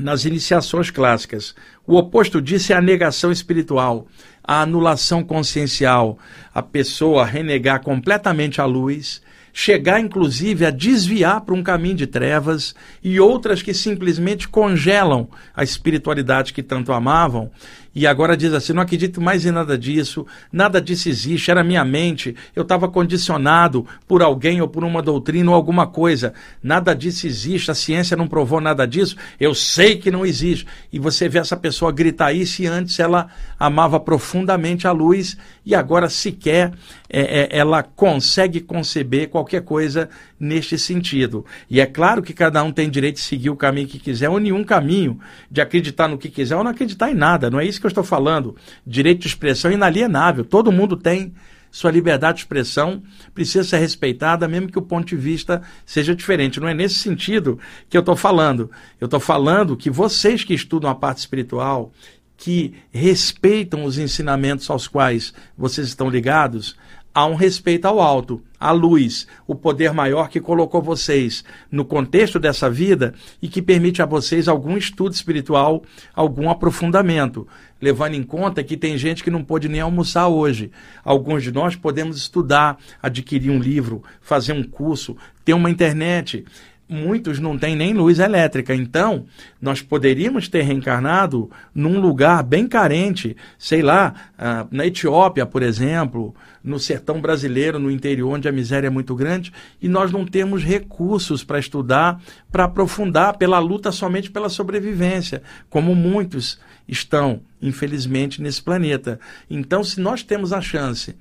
[0.01, 1.55] nas iniciações clássicas.
[1.87, 4.07] O oposto disso é a negação espiritual,
[4.43, 6.19] a anulação consciencial,
[6.55, 12.75] a pessoa renegar completamente a luz, chegar inclusive a desviar para um caminho de trevas
[13.03, 17.51] e outras que simplesmente congelam a espiritualidade que tanto amavam
[17.95, 21.85] e agora diz assim: não acredito mais em nada disso, nada disso existe, era minha
[21.85, 27.27] mente, eu estava condicionado por alguém ou por uma doutrina ou alguma coisa, nada disso
[27.27, 30.67] existe, a ciência não provou nada disso, eu sei que não existe.
[30.93, 35.75] E você vê essa pessoa gritar isso e antes ela amava profundamente a luz e
[35.75, 36.73] agora sequer
[37.09, 41.45] é, é, ela consegue conceber qualquer coisa neste sentido.
[41.69, 44.39] E é claro que cada um tem direito de seguir o caminho que quiser, ou
[44.39, 45.19] nenhum caminho
[45.51, 47.51] de acreditar no que quiser ou não acreditar em nada.
[47.51, 48.57] Não é isso que eu estou falando.
[48.87, 50.45] Direito de expressão inalienável.
[50.45, 51.35] Todo mundo tem
[51.71, 56.59] sua liberdade de expressão precisa ser respeitada, mesmo que o ponto de vista seja diferente.
[56.59, 58.71] Não é nesse sentido que eu estou falando.
[59.01, 61.93] Eu estou falando que vocês que estudam a parte espiritual,
[62.37, 66.77] que respeitam os ensinamentos aos quais vocês estão ligados,
[67.15, 72.39] há um respeito ao alto, à luz, o poder maior que colocou vocês no contexto
[72.39, 75.83] dessa vida e que permite a vocês algum estudo espiritual,
[76.15, 77.49] algum aprofundamento,
[77.81, 80.71] levando em conta que tem gente que não pôde nem almoçar hoje.
[81.03, 86.45] Alguns de nós podemos estudar, adquirir um livro, fazer um curso, ter uma internet
[86.91, 88.75] muitos não têm nem luz elétrica.
[88.75, 89.25] Então,
[89.61, 96.35] nós poderíamos ter reencarnado num lugar bem carente, sei lá, uh, na Etiópia, por exemplo,
[96.63, 100.65] no sertão brasileiro, no interior, onde a miséria é muito grande, e nós não temos
[100.65, 108.61] recursos para estudar, para aprofundar pela luta somente pela sobrevivência, como muitos estão, infelizmente, nesse
[108.61, 109.21] planeta.
[109.49, 111.15] Então, se nós temos a chance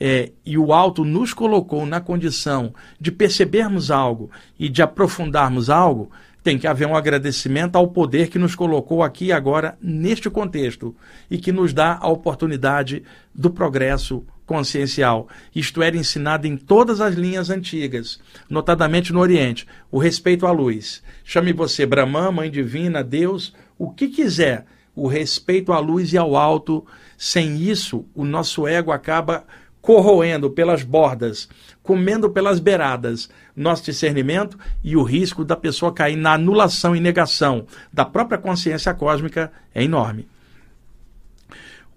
[0.00, 6.10] é, e o alto nos colocou na condição de percebermos algo e de aprofundarmos algo,
[6.42, 10.96] tem que haver um agradecimento ao poder que nos colocou aqui e agora neste contexto
[11.30, 13.02] e que nos dá a oportunidade
[13.34, 15.28] do progresso consciencial.
[15.54, 21.02] Isto era ensinado em todas as linhas antigas, notadamente no Oriente, o respeito à luz.
[21.22, 26.36] Chame você Brahman, Mãe Divina, Deus, o que quiser, o respeito à luz e ao
[26.36, 26.84] alto.
[27.16, 29.44] Sem isso, o nosso ego acaba
[29.80, 31.48] corroendo pelas bordas,
[31.82, 37.66] comendo pelas beiradas nosso discernimento e o risco da pessoa cair na anulação e negação
[37.92, 40.28] da própria consciência cósmica é enorme.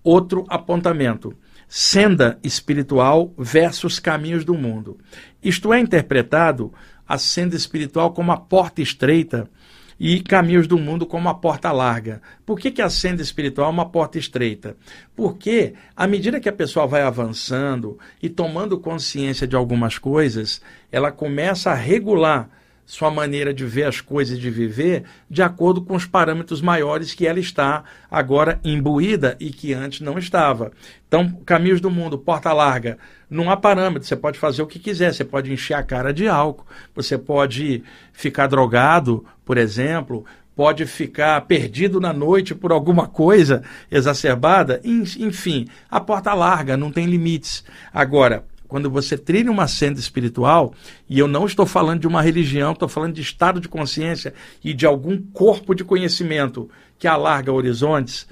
[0.04, 1.34] Outro apontamento:
[1.67, 4.98] senda espiritual versus caminhos do mundo.
[5.41, 6.74] Isto é interpretado
[7.08, 9.50] a senda espiritual como a porta estreita
[9.99, 12.21] e caminhos do mundo como a porta larga.
[12.45, 14.75] Por que, que a senda espiritual é uma porta estreita?
[15.15, 21.12] Porque, à medida que a pessoa vai avançando e tomando consciência de algumas coisas, ela
[21.12, 22.49] começa a regular
[22.86, 27.13] sua maneira de ver as coisas e de viver de acordo com os parâmetros maiores
[27.13, 30.72] que ela está agora imbuída e que antes não estava.
[31.08, 32.98] Então, caminhos do mundo, porta larga,
[33.30, 36.28] não há parâmetro, você pode fazer o que quiser, você pode encher a cara de
[36.28, 43.63] álcool, você pode ficar drogado, por exemplo, pode ficar perdido na noite por alguma coisa
[43.89, 47.63] exacerbada, enfim, a porta larga, não tem limites.
[47.91, 50.73] Agora, quando você trilha uma senda espiritual,
[51.07, 54.33] e eu não estou falando de uma religião, estou falando de estado de consciência
[54.63, 58.27] e de algum corpo de conhecimento que alarga horizontes,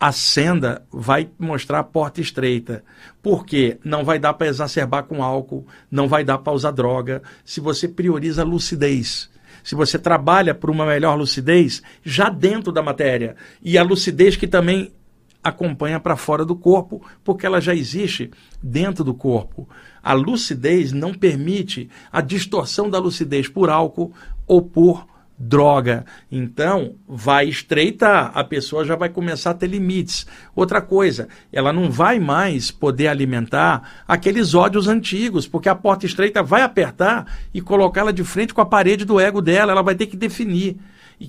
[0.00, 2.82] a senda vai mostrar a porta estreita.
[3.22, 7.60] Porque não vai dar para exacerbar com álcool, não vai dar para usar droga, se
[7.60, 9.28] você prioriza a lucidez.
[9.62, 13.36] Se você trabalha por uma melhor lucidez já dentro da matéria.
[13.62, 14.90] E a lucidez que também
[15.48, 18.30] acompanha para fora do corpo, porque ela já existe
[18.62, 19.68] dentro do corpo.
[20.02, 24.12] A lucidez não permite a distorção da lucidez por álcool
[24.46, 25.06] ou por
[25.38, 26.04] droga.
[26.32, 30.26] Então, vai estreitar, a pessoa já vai começar a ter limites.
[30.54, 36.42] Outra coisa, ela não vai mais poder alimentar aqueles ódios antigos, porque a porta estreita
[36.42, 40.06] vai apertar e colocá-la de frente com a parede do ego dela, ela vai ter
[40.06, 40.78] que definir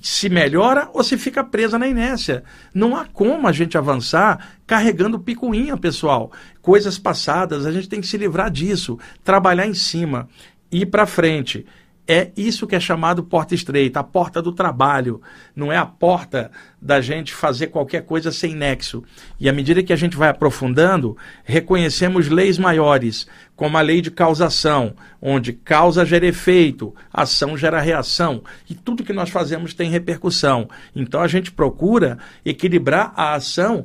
[0.02, 2.44] se melhora ou se fica presa na inércia.
[2.74, 6.30] Não há como a gente avançar carregando picuinha, pessoal.
[6.60, 10.28] Coisas passadas, a gente tem que se livrar disso, trabalhar em cima,
[10.70, 11.66] ir para frente.
[12.10, 15.20] É isso que é chamado porta estreita, a porta do trabalho.
[15.54, 19.04] Não é a porta da gente fazer qualquer coisa sem nexo.
[19.38, 24.10] E à medida que a gente vai aprofundando, reconhecemos leis maiores, como a lei de
[24.10, 30.66] causação, onde causa gera efeito, ação gera reação, e tudo que nós fazemos tem repercussão.
[30.96, 33.84] Então a gente procura equilibrar a ação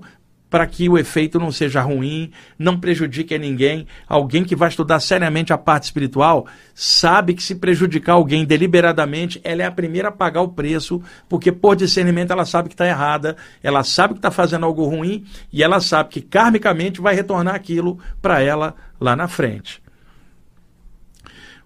[0.54, 3.88] para que o efeito não seja ruim, não prejudique a ninguém.
[4.08, 9.64] Alguém que vai estudar seriamente a parte espiritual sabe que se prejudicar alguém deliberadamente, ela
[9.64, 13.36] é a primeira a pagar o preço, porque por discernimento ela sabe que está errada,
[13.64, 17.98] ela sabe que está fazendo algo ruim e ela sabe que karmicamente vai retornar aquilo
[18.22, 19.82] para ela lá na frente.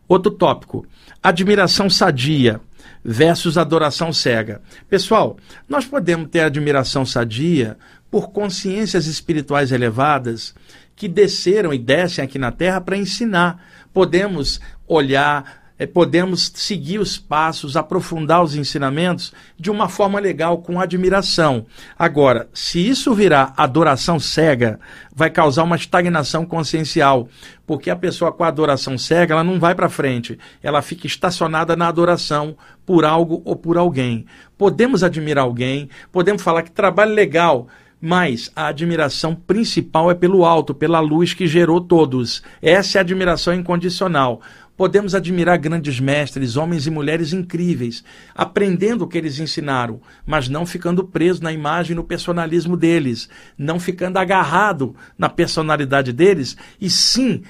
[0.07, 0.87] Outro tópico:
[1.21, 2.61] admiração sadia
[3.03, 4.61] versus adoração cega.
[4.89, 7.77] Pessoal, nós podemos ter admiração sadia
[8.09, 10.53] por consciências espirituais elevadas
[10.97, 13.63] que desceram e descem aqui na Terra para ensinar.
[13.93, 20.79] Podemos olhar, é, podemos seguir os passos, aprofundar os ensinamentos de uma forma legal, com
[20.79, 21.67] admiração.
[21.97, 24.79] Agora, se isso virar adoração cega,
[25.13, 27.29] vai causar uma estagnação consciencial,
[27.65, 31.75] porque a pessoa com a adoração cega, ela não vai para frente, ela fica estacionada
[31.75, 34.25] na adoração por algo ou por alguém.
[34.57, 37.67] Podemos admirar alguém, podemos falar que trabalho legal
[38.07, 42.41] mas a admiração principal é pelo alto, pela luz que gerou todos.
[42.61, 44.39] Essa é a admiração incondicional.
[44.77, 50.65] Podemos admirar grandes mestres, homens e mulheres incríveis, aprendendo o que eles ensinaram, mas não
[50.65, 56.89] ficando preso na imagem e no personalismo deles, não ficando agarrado na personalidade deles, e
[56.89, 57.43] sim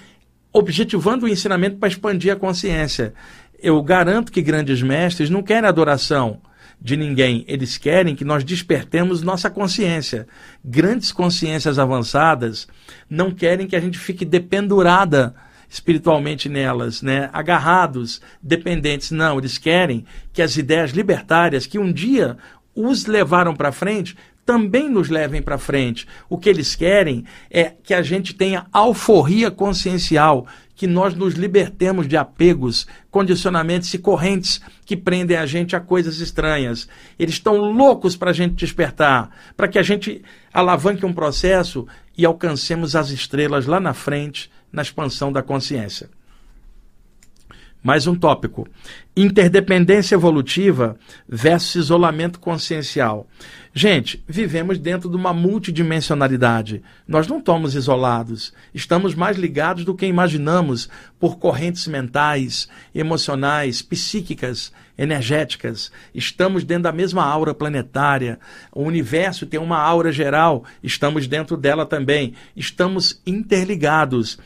[0.52, 3.14] objetivando o ensinamento para expandir a consciência.
[3.62, 6.42] Eu garanto que grandes mestres não querem adoração,
[6.80, 7.44] de ninguém.
[7.48, 10.28] Eles querem que nós despertemos nossa consciência.
[10.64, 12.68] Grandes consciências avançadas
[13.10, 15.36] não querem que a gente fique dependurada
[15.70, 17.30] espiritualmente nelas, né?
[17.34, 19.12] agarrados, dependentes.
[19.12, 22.38] Não, eles querem que as ideias libertárias que um dia
[22.74, 24.16] os levaram para frente
[24.48, 26.08] também nos levem para frente.
[26.30, 32.08] O que eles querem é que a gente tenha alforria consciencial, que nós nos libertemos
[32.08, 36.88] de apegos, condicionamentos e correntes que prendem a gente a coisas estranhas.
[37.20, 41.86] Eles estão loucos para a gente despertar, para que a gente alavanque um processo
[42.18, 46.10] e alcancemos as estrelas lá na frente, na expansão da consciência.
[47.84, 48.68] Mais um tópico:
[49.16, 53.28] interdependência evolutiva versus isolamento consciencial.
[53.80, 56.82] Gente, vivemos dentro de uma multidimensionalidade.
[57.08, 58.52] Nós não estamos isolados.
[58.74, 65.92] Estamos mais ligados do que imaginamos por correntes mentais, emocionais, psíquicas, energéticas.
[66.12, 68.40] Estamos dentro da mesma aura planetária.
[68.74, 72.34] O universo tem uma aura geral, estamos dentro dela também.
[72.56, 74.40] Estamos interligados.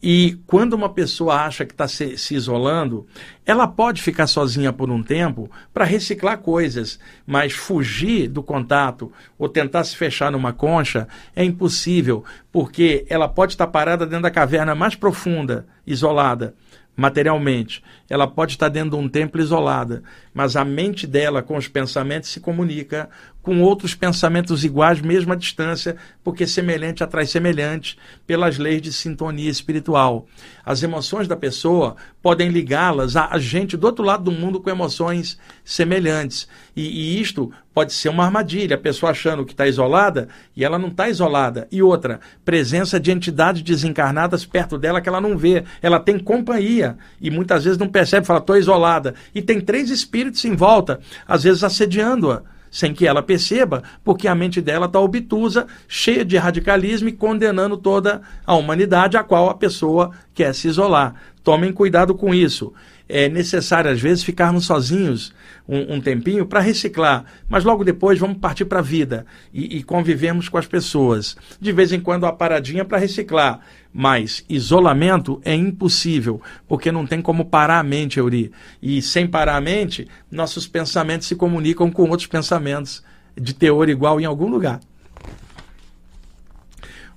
[0.00, 3.04] E quando uma pessoa acha que está se, se, isolando,
[3.44, 9.48] ela pode ficar sozinha por um tempo para reciclar coisas, mas fugir do contato ou
[9.48, 14.72] tentar se fechar numa concha é impossível, porque ela pode estar parada dentro da caverna
[14.72, 16.54] mais profunda, isolada,
[16.96, 17.82] materialmente.
[18.08, 20.02] Ela pode estar dentro de um templo isolada,
[20.32, 23.08] mas a mente dela com os pensamentos se comunica
[23.48, 29.48] com outros pensamentos iguais, mesmo à distância, porque semelhante atrai semelhante pelas leis de sintonia
[29.48, 30.26] espiritual.
[30.64, 35.38] As emoções da pessoa podem ligá-las a gente do outro lado do mundo com emoções
[35.64, 36.46] semelhantes.
[36.76, 40.78] E, e isto pode ser uma armadilha, a pessoa achando que está isolada e ela
[40.78, 41.66] não está isolada.
[41.70, 45.64] E outra, presença de entidades desencarnadas perto dela que ela não vê.
[45.80, 49.14] Ela tem companhia e muitas vezes não percebe, fala, estou isolada.
[49.34, 54.34] E tem três espíritos em volta, às vezes assediando-a sem que ela perceba, porque a
[54.34, 59.54] mente dela está obtusa, cheia de radicalismo e condenando toda a humanidade a qual a
[59.54, 61.14] pessoa quer se isolar.
[61.42, 62.72] Tomem cuidado com isso.
[63.08, 65.32] É necessário, às vezes, ficarmos sozinhos
[65.66, 69.82] um, um tempinho para reciclar, mas logo depois vamos partir para a vida e, e
[69.82, 71.36] convivemos com as pessoas.
[71.60, 73.60] De vez em quando, a paradinha para reciclar.
[73.92, 78.52] Mas isolamento é impossível, porque não tem como parar a mente, Euri.
[78.82, 83.02] E sem parar a mente, nossos pensamentos se comunicam com outros pensamentos
[83.34, 84.80] de teor igual em algum lugar.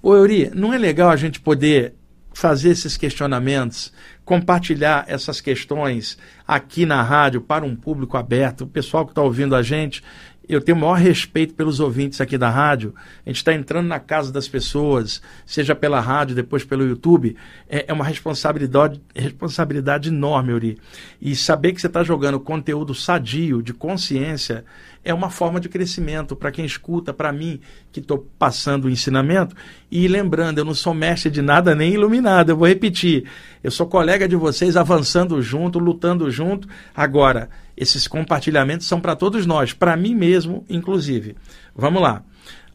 [0.02, 1.94] Ô Euri, não é legal a gente poder
[2.34, 3.92] fazer esses questionamentos,
[4.24, 6.18] compartilhar essas questões
[6.48, 10.04] aqui na rádio para um público aberto, o pessoal que está ouvindo a gente
[10.54, 12.94] eu tenho o maior respeito pelos ouvintes aqui da rádio.
[13.26, 17.38] A gente está entrando na casa das pessoas, seja pela rádio, depois pelo YouTube.
[17.70, 20.78] É, é uma responsabilidade, responsabilidade enorme, Uri.
[21.22, 24.66] E saber que você está jogando conteúdo sadio, de consciência,
[25.04, 27.60] é uma forma de crescimento para quem escuta, para mim,
[27.92, 29.56] que estou passando o ensinamento.
[29.90, 33.24] E lembrando, eu não sou mestre de nada nem iluminado, eu vou repetir.
[33.64, 36.68] Eu sou colega de vocês avançando junto, lutando junto.
[36.96, 41.36] Agora, esses compartilhamentos são para todos nós, para mim mesmo, inclusive.
[41.76, 42.24] Vamos lá.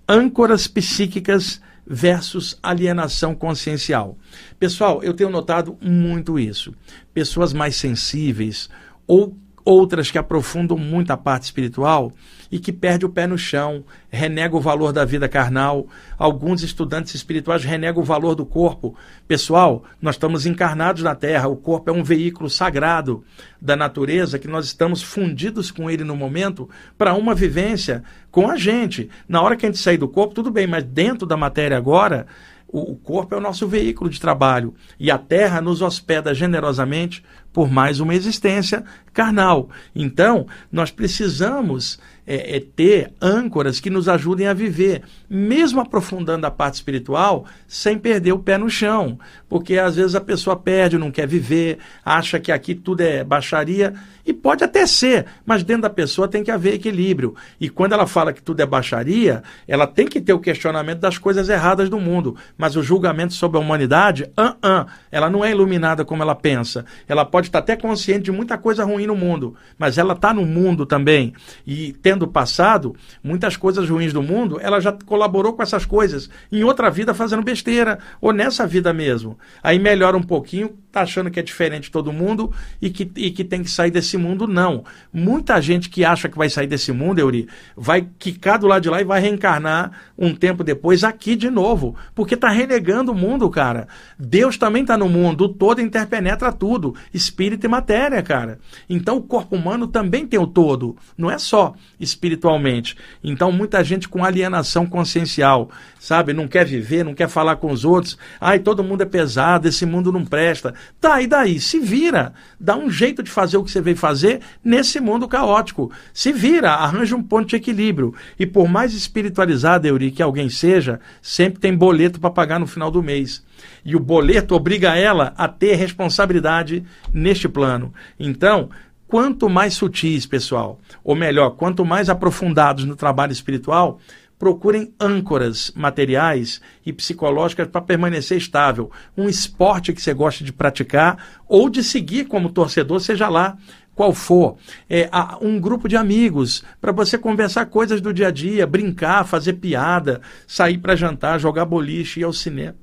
[0.09, 4.19] Âncoras psíquicas versus alienação consciencial.
[4.59, 6.75] Pessoal, eu tenho notado muito isso.
[7.15, 8.69] Pessoas mais sensíveis
[9.07, 9.37] ou
[9.67, 12.13] outras que aprofundam muito a parte espiritual
[12.53, 15.89] e que perde o pé no chão, renega o valor da vida carnal.
[16.17, 18.95] Alguns estudantes espirituais renegam o valor do corpo.
[19.27, 23.25] Pessoal, nós estamos encarnados na Terra, o corpo é um veículo sagrado
[23.61, 28.57] da natureza que nós estamos fundidos com ele no momento para uma vivência com a
[28.57, 29.11] gente.
[29.29, 32.29] Na hora que a gente sair do corpo, tudo bem, mas dentro da matéria agora,
[32.69, 37.71] o, corpo é o nosso veículo de trabalho e a terra nos hospeda generosamente por
[37.71, 39.71] mais uma existência carnal.
[39.95, 46.51] Então, nós precisamos é, é, ter âncoras que nos ajudem a viver, mesmo aprofundando a
[46.51, 49.19] parte espiritual, sem perder o pé no chão.
[49.49, 53.95] Porque às vezes a pessoa perde, não quer viver, acha que aqui tudo é baixaria,
[54.27, 57.37] e pode até ser, mas dentro da pessoa tem que haver equilíbrio.
[57.61, 61.17] E quando ela fala que tudo é baixaria, ela tem que ter o questionamento das
[61.17, 62.35] coisas erradas do mundo.
[62.59, 66.85] Mas o julgamento sobre a humanidade, uh -uh, ela não é iluminada como ela pensa.
[67.07, 70.45] Ela pode estar até consciente de muita coisa ruim no mundo, mas ela está no
[70.45, 71.33] mundo também.
[71.65, 76.63] E tendo passado muitas coisas ruins do mundo, ela já colaborou com essas coisas em
[76.63, 79.37] outra vida fazendo besteira, ou nessa vida mesmo.
[79.61, 83.31] Aí melhora um pouquinho, tá achando que é diferente de todo mundo e que, e
[83.31, 84.83] que tem que sair desse mundo, não.
[85.13, 88.89] Muita gente que acha que vai sair desse mundo, Euri, vai quicar do lado de
[88.89, 93.51] lá e vai reencarnar um tempo depois aqui de novo, porque tá renegando o mundo,
[93.51, 93.87] cara.
[94.19, 98.59] Deus também tá no mundo, o todo interpenetra tudo, espírito e matéria, cara.
[98.89, 102.97] Então o corpo humano também tem o todo, não é só espiritualmente.
[103.23, 105.71] Então muita gente com alienação consciencial,
[106.01, 108.17] sabe, não quer viver, não quer falar com os outros.
[108.41, 110.73] Ai, todo mundo é pesado, esse mundo não presta.
[111.01, 111.61] Tá, e daí?
[111.61, 112.33] Se vira.
[112.59, 115.91] Dá um jeito de fazer o que você veio fazer nesse mundo caótico.
[116.13, 118.15] Se vira, arranja um ponto de equilíbrio.
[118.39, 122.91] E por mais espiritualizado, Euri, que alguém seja, sempre tem boleto para pagar no final
[122.91, 123.45] do mês.
[123.85, 127.93] E o boleto obriga ela a ter responsabilidade neste plano.
[128.19, 128.71] Então,
[129.07, 134.01] quanto mais sutis, pessoal, ou melhor, quanto mais aprofundados no trabalho espiritual,
[134.39, 138.91] procurem âncoras materiais e psicológicas para permanecer estável.
[139.17, 143.57] Um esporte que você gosta de praticar ou de seguir como torcedor, seja lá
[143.95, 144.59] qual for.
[144.89, 145.09] É,
[145.41, 150.21] um grupo de amigos para você conversar coisas do dia a dia, brincar, fazer piada,
[150.47, 152.77] sair para jantar, jogar boliche, ir ao cinema.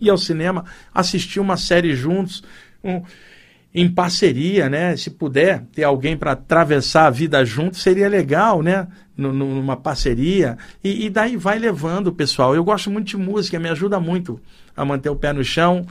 [0.00, 2.42] Ir ao cinema, assistir uma série juntos.
[2.82, 3.02] Um,
[3.78, 4.96] em parceria, né?
[4.96, 8.88] Se puder ter alguém para atravessar a vida junto, seria legal, né?
[9.18, 10.58] numa parceria.
[10.84, 12.54] E, e, daí vai levando, pessoal.
[12.54, 14.38] Eu gosto muito de música, me ajuda muito
[14.76, 15.86] a manter o pé no chão.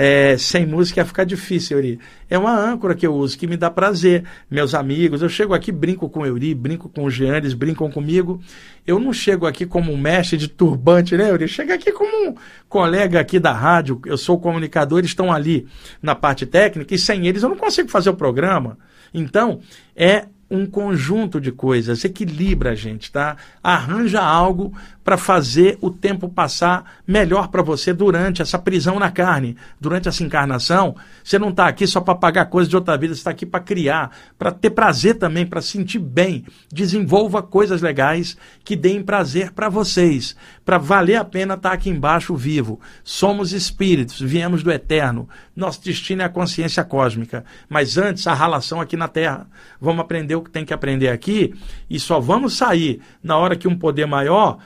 [0.00, 1.98] É, sem música ia ficar difícil, Euri.
[2.30, 4.22] É uma âncora que eu uso, que me dá prazer.
[4.48, 7.90] Meus amigos, eu chego aqui, brinco com o Euri, brinco com o Jean, eles brincam
[7.90, 8.40] comigo.
[8.86, 11.48] Eu não chego aqui como um mestre de turbante, né, Euri?
[11.48, 12.34] Chego aqui como um
[12.68, 15.66] colega aqui da rádio, eu sou comunicador, eles estão ali
[16.00, 18.78] na parte técnica, e sem eles eu não consigo fazer o programa.
[19.12, 19.58] Então,
[19.96, 23.36] é um conjunto de coisas, equilibra a gente, tá?
[23.62, 24.72] Arranja algo
[25.04, 30.22] para fazer o tempo passar melhor para você durante essa prisão na carne, durante essa
[30.22, 30.96] encarnação.
[31.24, 33.60] Você não está aqui só para pagar coisas de outra vida, você está aqui para
[33.60, 36.44] criar, para ter prazer também, para sentir bem.
[36.70, 40.36] Desenvolva coisas legais que deem prazer para vocês,
[40.68, 42.78] para valer a pena estar tá aqui embaixo vivo.
[43.02, 45.26] Somos espíritos, viemos do eterno.
[45.56, 47.42] Nosso destino é a consciência cósmica.
[47.70, 49.46] Mas antes, a relação aqui na Terra.
[49.80, 51.54] Vamos aprender o que tem que aprender aqui
[51.88, 54.58] e só vamos sair na hora que um poder maior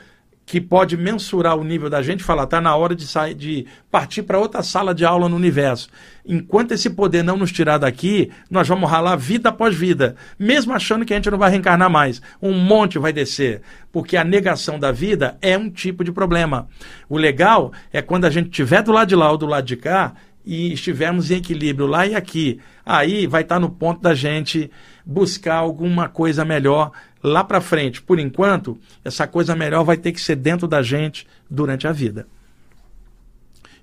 [0.45, 4.23] que pode mensurar o nível da gente, falar, está na hora de sair, de partir
[4.23, 5.89] para outra sala de aula no universo.
[6.27, 11.05] Enquanto esse poder não nos tirar daqui, nós vamos ralar vida após vida, mesmo achando
[11.05, 12.21] que a gente não vai reencarnar mais.
[12.41, 16.69] Um monte vai descer, porque a negação da vida é um tipo de problema.
[17.09, 19.77] O legal é quando a gente estiver do lado de lá ou do lado de
[19.77, 20.15] cá
[20.45, 22.61] e estivermos em equilíbrio lá e aqui.
[22.85, 24.71] Aí vai estar tá no ponto da gente
[25.05, 26.91] buscar alguma coisa melhor
[27.23, 28.03] lá para frente.
[28.03, 32.27] Por enquanto, essa coisa melhor vai ter que ser dentro da gente durante a vida.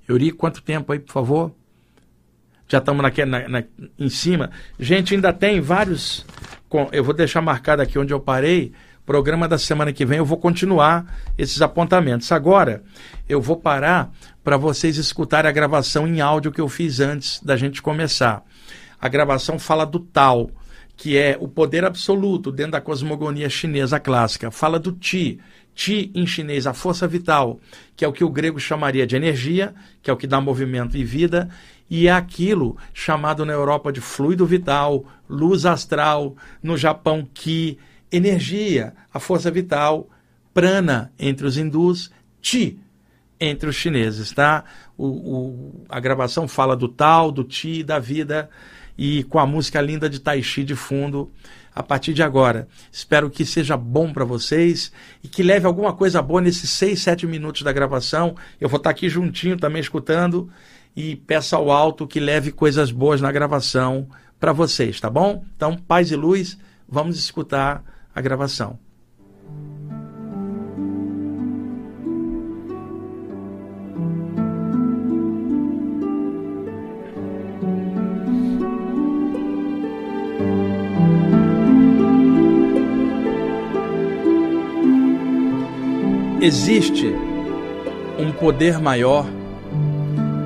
[0.07, 1.51] Euri, quanto tempo aí, por favor?
[2.67, 3.63] Já estamos na, na,
[3.97, 4.51] em cima.
[4.79, 6.25] Gente, ainda tem vários.
[6.91, 8.73] Eu vou deixar marcado aqui onde eu parei.
[9.05, 12.31] Programa da semana que vem eu vou continuar esses apontamentos.
[12.31, 12.83] Agora,
[13.27, 14.11] eu vou parar
[14.43, 18.43] para vocês escutarem a gravação em áudio que eu fiz antes da gente começar.
[19.01, 20.51] A gravação fala do tal
[20.99, 24.51] que é o poder absoluto dentro da cosmogonia chinesa clássica.
[24.51, 25.39] Fala do Ti.
[25.73, 27.57] Ti em chinês, a força vital,
[27.95, 29.73] que é o que o grego chamaria de energia,
[30.03, 31.47] que é o que dá movimento e vida,
[31.89, 37.79] e é aquilo chamado na Europa de fluido vital, luz astral, no Japão Ki,
[38.11, 40.09] energia, a força vital,
[40.53, 42.77] prana entre os hindus, Ti
[43.39, 44.65] entre os chineses, tá?
[44.97, 48.49] O, o, a gravação fala do tal, do Ti, da vida
[48.99, 51.31] e com a música linda de Taishi de fundo
[51.73, 52.67] a partir de agora.
[52.91, 54.91] Espero que seja bom para vocês
[55.23, 58.35] e que leve alguma coisa boa nesses seis, sete minutos da gravação.
[58.59, 60.49] Eu vou estar tá aqui juntinho também escutando
[60.93, 64.05] e peço ao alto que leve coisas boas na gravação
[64.37, 65.45] para vocês, tá bom?
[65.55, 67.81] Então, paz e luz, vamos escutar
[68.13, 68.77] a gravação.
[86.41, 87.13] Existe
[88.17, 89.25] um poder maior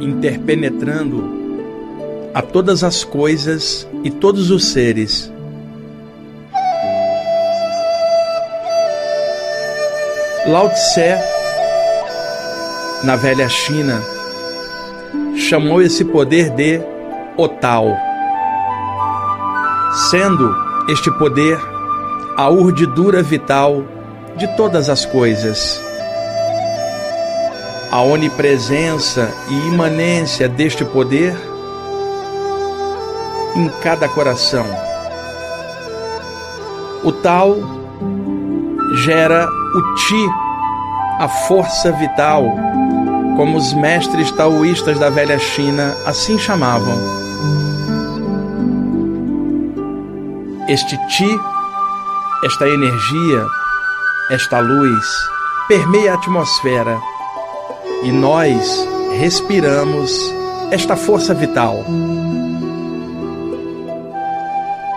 [0.02, 1.24] interpenetrando
[2.34, 5.32] a todas as coisas e todos os seres.
[10.48, 11.16] Lao Tse,
[13.04, 14.02] na velha China,
[15.38, 16.82] chamou esse poder de
[17.38, 17.96] o Tao,
[20.10, 20.56] sendo
[20.90, 21.60] este poder
[22.36, 23.93] a urdidura vital
[24.36, 25.80] de todas as coisas.
[27.92, 31.36] A onipresença e imanência deste poder
[33.56, 34.66] em cada coração.
[37.04, 37.58] O tal
[39.06, 40.30] gera o Ti,
[41.20, 42.46] a força vital,
[43.38, 46.98] como os mestres taoístas da velha China assim chamavam.
[50.68, 51.40] Este Ti,
[52.44, 53.46] esta energia,
[54.30, 55.06] esta luz
[55.68, 57.00] permeia a atmosfera
[58.04, 58.88] e nós
[59.20, 60.34] respiramos
[60.72, 61.76] esta força vital.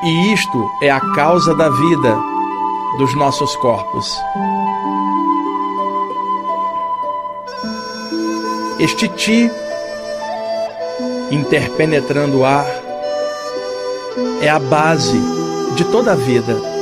[0.05, 2.17] E isto é a causa da vida
[2.99, 4.17] dos nossos corpos.
[8.79, 9.51] Este Ti,
[11.33, 12.67] interpenetrando o ar,
[14.41, 15.19] é a base
[15.75, 16.76] de toda a vida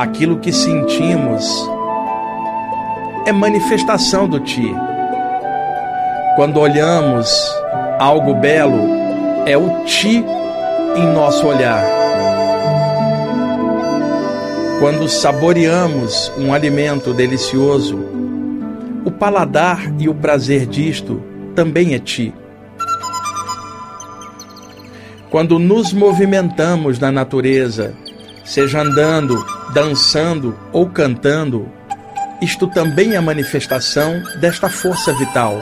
[0.00, 1.46] aquilo que sentimos
[3.26, 4.74] é manifestação do Ti.
[6.36, 7.30] Quando olhamos
[7.98, 8.80] algo belo,
[9.44, 10.24] é o Ti
[10.96, 11.84] em nosso olhar.
[14.80, 17.98] Quando saboreamos um alimento delicioso,
[19.04, 21.22] o paladar e o prazer disto
[21.54, 22.32] também é Ti.
[25.28, 27.94] Quando nos movimentamos na natureza,
[28.50, 31.68] seja andando, dançando ou cantando,
[32.42, 35.56] isto também é manifestação desta força vital.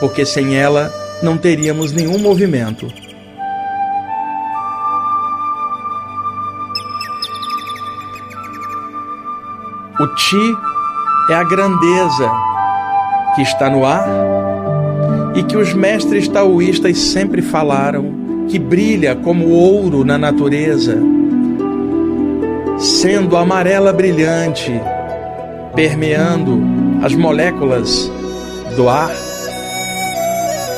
[0.00, 2.86] porque sem ela não teríamos nenhum movimento.
[9.98, 10.56] O Ti
[11.30, 12.30] é a grandeza
[13.34, 14.06] que está no ar
[15.34, 20.96] e que os mestres taoístas sempre falaram, que brilha como ouro na natureza,
[22.78, 24.80] sendo amarela brilhante,
[25.74, 26.62] permeando
[27.02, 28.10] as moléculas
[28.76, 29.10] do ar,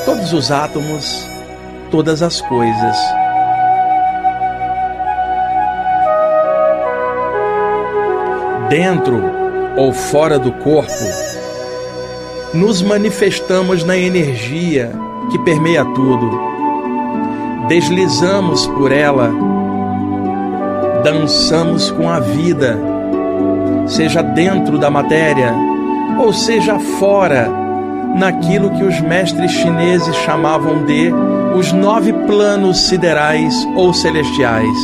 [0.05, 1.27] todos os átomos,
[1.91, 2.97] todas as coisas.
[8.69, 9.21] Dentro
[9.77, 10.91] ou fora do corpo,
[12.53, 14.91] nos manifestamos na energia
[15.29, 16.39] que permeia tudo.
[17.67, 19.31] Deslizamos por ela,
[21.03, 22.77] dançamos com a vida,
[23.87, 25.53] seja dentro da matéria
[26.19, 27.49] ou seja fora,
[28.15, 31.11] naquilo que os mestres chineses chamavam de
[31.55, 34.77] os nove planos siderais ou celestiais.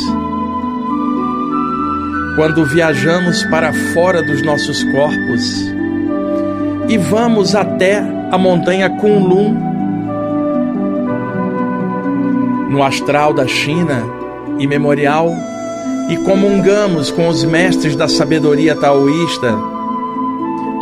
[2.36, 5.72] Quando viajamos para fora dos nossos corpos
[6.88, 9.68] e vamos até a montanha Kunlun,
[12.70, 14.02] no astral da China
[14.58, 15.34] e memorial,
[16.08, 19.54] e comungamos com os mestres da sabedoria taoísta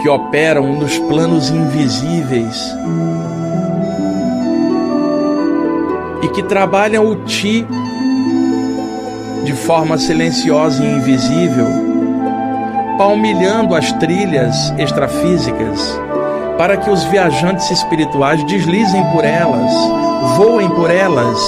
[0.01, 2.57] que operam nos planos invisíveis
[6.23, 7.67] e que trabalham o Ti
[9.45, 11.67] de forma silenciosa e invisível,
[12.99, 15.99] palmilhando as trilhas extrafísicas
[16.57, 19.73] para que os viajantes espirituais deslizem por elas,
[20.37, 21.39] voem por elas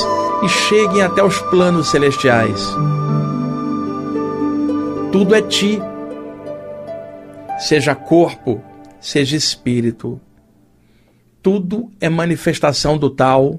[0.42, 2.60] e cheguem até os planos celestiais.
[5.18, 5.80] Tudo é Ti
[7.58, 8.62] seja corpo,
[9.00, 10.20] seja espírito.
[11.42, 13.58] Tudo é manifestação do tal.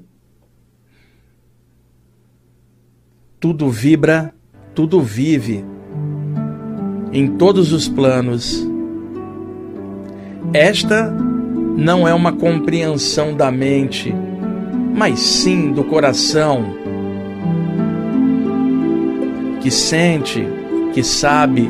[3.41, 4.33] Tudo vibra,
[4.73, 5.65] tudo vive,
[7.11, 8.65] em todos os planos.
[10.53, 14.15] Esta não é uma compreensão da mente,
[14.95, 16.73] mas sim do coração,
[19.61, 20.58] que sente,
[20.93, 21.69] que sabe,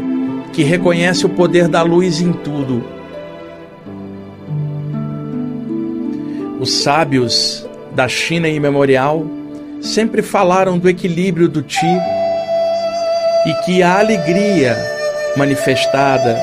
[0.54, 2.84] que reconhece o poder da luz em tudo.
[6.60, 9.26] Os sábios da China imemorial
[9.82, 11.86] sempre falaram do equilíbrio do Ti
[13.46, 14.78] e que a alegria
[15.38, 16.38] manifestada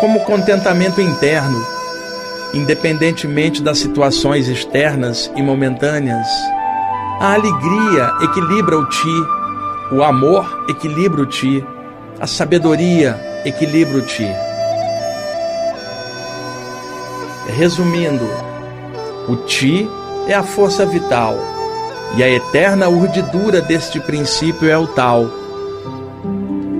[0.00, 1.62] como contentamento interno,
[2.54, 6.26] independentemente das situações externas e momentâneas,
[7.20, 9.26] a alegria equilibra o Ti,
[9.92, 11.62] o amor equilibra o Ti,
[12.20, 14.28] a sabedoria equilibro-te.
[17.56, 18.28] Resumindo,
[19.26, 19.88] o Ti
[20.28, 21.38] é a força vital
[22.16, 25.30] e a eterna urdidura deste princípio é o Tal,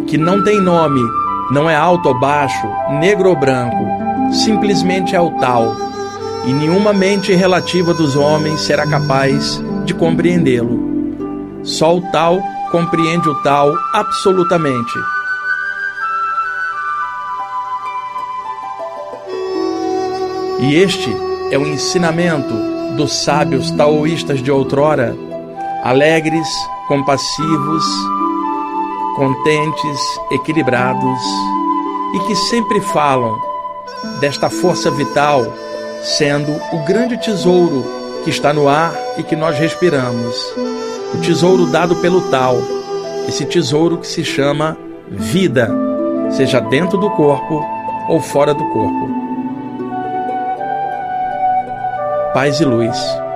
[0.07, 1.01] que não tem nome,
[1.51, 2.69] não é alto ou baixo,
[2.99, 3.89] negro ou branco,
[4.45, 5.75] simplesmente é o Tal,
[6.45, 10.79] e nenhuma mente relativa dos homens será capaz de compreendê-lo.
[11.63, 12.39] Só o Tal
[12.71, 15.20] compreende o Tal absolutamente.
[20.63, 21.11] E este
[21.51, 22.55] é o ensinamento
[22.97, 25.17] dos sábios taoístas de outrora,
[25.83, 26.47] alegres,
[26.87, 27.85] compassivos,
[29.17, 30.01] contentes,
[30.31, 31.21] equilibrados
[32.15, 33.35] e que sempre falam
[34.21, 35.43] desta força vital
[36.03, 37.85] sendo o grande tesouro
[38.25, 40.37] que está no ar e que nós respiramos.
[41.15, 42.57] O tesouro dado pelo tal,
[43.27, 44.77] esse tesouro que se chama
[45.09, 45.71] vida,
[46.31, 47.65] seja dentro do corpo
[48.09, 49.20] ou fora do corpo.
[52.33, 53.30] Paz e luz.